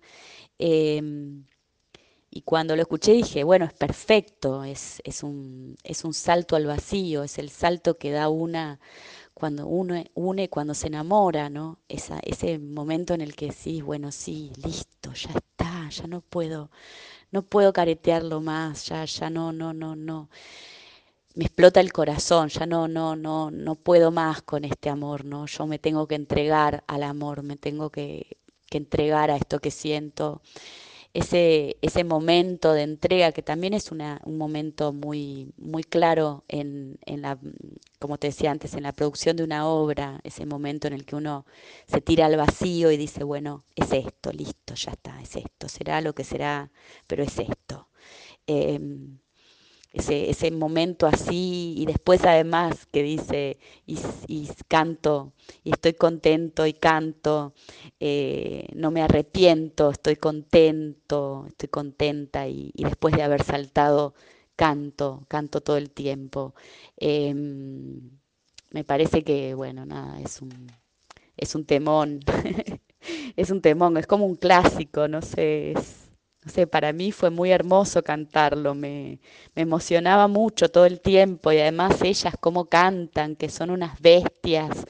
em, 0.59 1.45
y 2.29 2.41
cuando 2.41 2.75
lo 2.75 2.83
escuché 2.83 3.13
dije, 3.13 3.43
bueno, 3.43 3.65
es 3.65 3.73
perfecto, 3.73 4.63
es, 4.63 5.01
es, 5.03 5.23
un, 5.23 5.75
es 5.83 6.03
un 6.03 6.13
salto 6.13 6.55
al 6.55 6.67
vacío, 6.67 7.23
es 7.23 7.39
el 7.39 7.49
salto 7.49 7.97
que 7.97 8.11
da 8.11 8.29
una 8.29 8.79
cuando 9.39 9.67
uno 9.67 9.95
une, 10.15 10.49
cuando 10.49 10.73
se 10.75 10.87
enamora, 10.87 11.49
¿no? 11.49 11.79
Esa, 11.89 12.19
ese 12.23 12.59
momento 12.59 13.13
en 13.15 13.21
el 13.21 13.35
que 13.35 13.51
sí, 13.53 13.81
bueno, 13.81 14.11
sí, 14.11 14.51
listo, 14.63 15.13
ya 15.13 15.31
está, 15.31 15.89
ya 15.89 16.07
no 16.07 16.21
puedo, 16.21 16.71
no 17.31 17.43
puedo 17.43 17.73
caretearlo 17.73 18.41
más, 18.41 18.85
ya, 18.87 19.05
ya 19.05 19.29
no, 19.31 19.51
no, 19.53 19.73
no, 19.73 19.95
no. 19.95 20.29
me 21.35 21.45
explota 21.45 21.79
el 21.79 21.93
corazón, 21.93 22.49
ya 22.49 22.65
no, 22.65 22.87
no, 22.87 23.15
no, 23.15 23.51
no 23.51 23.75
puedo 23.75 24.11
más 24.11 24.41
con 24.41 24.65
este 24.65 24.89
amor, 24.89 25.25
¿no? 25.25 25.45
Yo 25.45 25.65
me 25.67 25.79
tengo 25.79 26.07
que 26.07 26.15
entregar 26.15 26.83
al 26.87 27.03
amor, 27.03 27.43
me 27.43 27.55
tengo 27.57 27.89
que, 27.91 28.37
que 28.69 28.77
entregar 28.77 29.31
a 29.31 29.37
esto 29.37 29.59
que 29.59 29.71
siento 29.71 30.41
ese, 31.13 31.77
ese 31.81 32.03
momento 32.03 32.73
de 32.73 32.83
entrega, 32.83 33.31
que 33.31 33.41
también 33.41 33.73
es 33.73 33.91
una, 33.91 34.21
un 34.25 34.37
momento 34.37 34.93
muy, 34.93 35.53
muy 35.57 35.83
claro 35.83 36.43
en, 36.47 36.99
en 37.05 37.21
la, 37.23 37.39
como 37.99 38.17
te 38.17 38.27
decía 38.27 38.51
antes, 38.51 38.73
en 38.75 38.83
la 38.83 38.93
producción 38.93 39.35
de 39.37 39.43
una 39.43 39.67
obra, 39.67 40.19
ese 40.23 40.45
momento 40.45 40.87
en 40.87 40.93
el 40.93 41.05
que 41.05 41.15
uno 41.15 41.45
se 41.87 42.01
tira 42.01 42.25
al 42.27 42.37
vacío 42.37 42.91
y 42.91 42.97
dice, 42.97 43.23
bueno, 43.23 43.63
es 43.75 43.91
esto, 43.93 44.31
listo, 44.31 44.75
ya 44.75 44.91
está, 44.91 45.21
es 45.21 45.35
esto, 45.35 45.67
será 45.69 46.01
lo 46.01 46.13
que 46.13 46.23
será, 46.23 46.71
pero 47.07 47.23
es 47.23 47.37
esto. 47.39 47.87
Em, 48.47 49.19
ese, 49.91 50.29
ese 50.29 50.51
momento 50.51 51.07
así 51.07 51.73
y 51.77 51.85
después 51.85 52.23
además 52.23 52.85
que 52.91 53.03
dice 53.03 53.57
y, 53.87 53.97
canto 54.67 55.33
y 55.63 55.71
estoy 55.71 55.93
contento 55.93 56.65
y 56.65 56.73
canto, 56.73 57.53
eh, 57.99 58.67
no 58.75 58.91
me 58.91 59.01
arrepiento, 59.01 59.89
estoy 59.89 60.15
contento, 60.15 61.45
estoy 61.47 61.69
contenta 61.69 62.47
y, 62.47 62.71
después 62.75 63.15
de 63.15 63.23
haber 63.23 63.43
saltado 63.43 64.13
canto, 64.55 65.25
canto 65.27 65.61
todo 65.61 65.77
el 65.77 65.89
tiempo. 65.91 66.53
Em, 66.97 68.19
me 68.71 68.83
parece 68.83 69.23
que, 69.23 69.53
bueno, 69.55 69.85
nada, 69.85 70.19
es 70.21 70.41
un, 70.41 70.71
es 71.37 71.55
un 71.55 71.65
temón, 71.65 72.19
es 73.35 73.49
un 73.51 73.61
temón, 73.61 73.97
es 73.97 74.07
como 74.07 74.25
un 74.25 74.35
clásico, 74.35 75.07
no 75.07 75.21
sé, 75.21 75.71
es, 75.71 76.08
para 76.71 76.93
mí 76.93 77.11
fue 77.11 77.29
muy 77.29 77.51
hermoso 77.51 78.03
cantarlo, 78.03 78.75
me, 78.75 79.19
emocionaba 79.55 80.27
mucho 80.27 80.69
todo 80.69 80.85
el 80.85 81.01
tiempo 81.01 81.51
y 81.51 81.59
además 81.59 82.01
ellas 82.01 82.35
cómo 82.39 82.65
cantan, 82.65 83.35
que 83.35 83.49
son 83.49 83.69
unas 83.69 83.99
bestias 84.01 84.85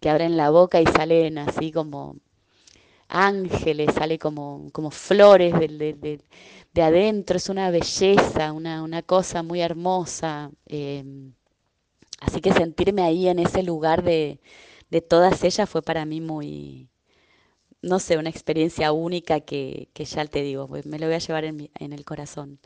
que 0.00 0.10
abren 0.10 0.36
la 0.36 0.50
boca 0.50 0.80
y 0.80 0.86
salen 0.86 1.38
así 1.38 1.72
como 1.72 2.16
ángeles, 3.08 3.94
sale 3.94 4.18
como, 4.18 4.68
como 4.72 4.90
flores 4.90 5.54
de, 5.58 6.20
de, 6.72 6.82
adentro, 6.82 7.36
es 7.36 7.48
una 7.48 7.70
belleza, 7.70 8.52
una, 8.52 8.82
una 8.82 9.02
cosa 9.02 9.42
muy 9.42 9.60
hermosa. 9.60 10.50
Em, 10.66 11.32
así 12.20 12.40
que 12.40 12.52
sentirme 12.52 13.02
ahí 13.02 13.28
en 13.28 13.38
ese 13.40 13.62
lugar 13.62 14.02
de, 14.02 14.40
de 14.90 15.00
todas 15.02 15.42
ellas 15.44 15.68
fue 15.68 15.82
para 15.82 16.04
mí 16.04 16.20
muy, 16.20 16.87
no 17.82 17.98
sé, 18.00 18.18
una 18.18 18.30
experiencia 18.30 18.92
única 18.92 19.40
que, 19.40 19.88
ya 19.96 20.26
te 20.26 20.42
digo, 20.42 20.68
me 20.68 20.98
lo 20.98 21.06
voy 21.06 21.14
a 21.14 21.18
llevar 21.18 21.44
en, 21.44 21.70
en 21.78 21.92
el 21.92 22.04
corazón. 22.04 22.58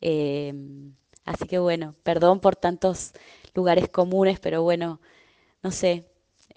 Em, 0.00 0.94
así 1.24 1.46
que 1.46 1.58
bueno, 1.58 1.94
perdón 2.02 2.40
por 2.40 2.56
tantos 2.56 3.12
lugares 3.54 3.88
comunes, 3.88 4.40
pero 4.40 4.62
bueno, 4.62 5.00
no 5.62 5.70
sé, 5.72 6.06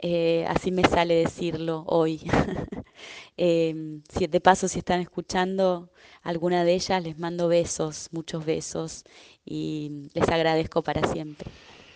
eh, 0.02 0.46
así 0.48 0.72
me 0.72 0.84
sale 0.84 1.16
decirlo 1.16 1.84
hoy. 1.88 2.22
Em, 3.38 4.04
si 4.10 4.28
de 4.28 4.40
paso, 4.42 4.68
si 4.68 4.80
están 4.80 5.02
escuchando 5.02 5.90
alguna 6.22 6.64
de 6.64 6.74
ellas, 6.76 7.04
les 7.04 7.18
mando 7.18 7.48
besos, 7.48 8.10
muchos 8.12 8.46
besos 8.46 9.06
y 9.46 10.10
les 10.14 10.30
agradezco 10.30 10.84
para 10.84 11.08
siempre. 11.12 11.50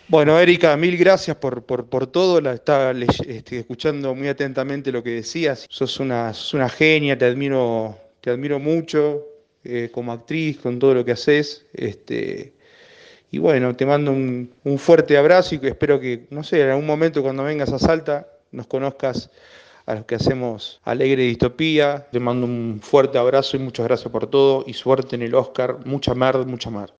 Bueno, 0.10 0.40
Erika, 0.40 0.78
mil 0.78 0.96
gracias 0.96 1.36
por, 1.36 1.64
por, 1.66 2.08
todo. 2.08 2.40
La 2.40 2.54
estaba 2.54 2.92
este, 2.92 3.60
escuchando 3.60 4.16
muy 4.16 4.30
atentamente 4.30 4.90
lo 4.90 5.04
que 5.04 5.10
decías. 5.10 5.66
Sos 5.70 6.00
una, 6.00 6.32
una 6.54 6.70
genia, 6.70 7.18
te 7.18 7.26
admiro, 7.26 7.98
te 8.22 8.30
admiro 8.30 8.58
mucho 8.58 9.26
eh, 9.66 9.90
como 9.92 10.14
actriz, 10.14 10.60
con 10.60 10.80
todo 10.80 10.94
lo 10.94 11.04
que 11.04 11.12
haces. 11.12 11.66
Este, 11.74 12.54
y 13.32 13.40
bueno, 13.40 13.76
te 13.76 13.86
mando 13.86 14.12
un, 14.12 14.54
un, 14.64 14.80
fuerte 14.80 15.18
abrazo 15.18 15.56
y 15.56 15.68
espero 15.68 16.00
que, 16.00 16.28
no 16.30 16.42
sé, 16.42 16.62
en 16.62 16.70
algún 16.70 16.86
momento 16.86 17.22
cuando 17.22 17.44
vengas 17.44 17.74
a 17.74 17.80
Salta 17.80 18.30
nos 18.52 18.68
conozcas 18.68 19.30
a 19.86 19.96
los 19.96 20.06
que 20.06 20.16
hacemos 20.16 20.80
Alegre 20.86 21.24
Distopía. 21.24 22.08
Te 22.14 22.22
mando 22.22 22.46
un 22.46 22.80
fuerte 22.82 23.18
abrazo 23.18 23.58
y 23.58 23.60
muchas 23.60 23.86
gracias 23.86 24.10
por 24.10 24.28
todo 24.28 24.64
y 24.66 24.74
suerte 24.74 25.18
en 25.18 25.24
el 25.24 25.36
Oscar. 25.36 25.80
Mucha 25.86 26.14
mar, 26.14 26.46
mucha 26.46 26.70
mar. 26.70 26.94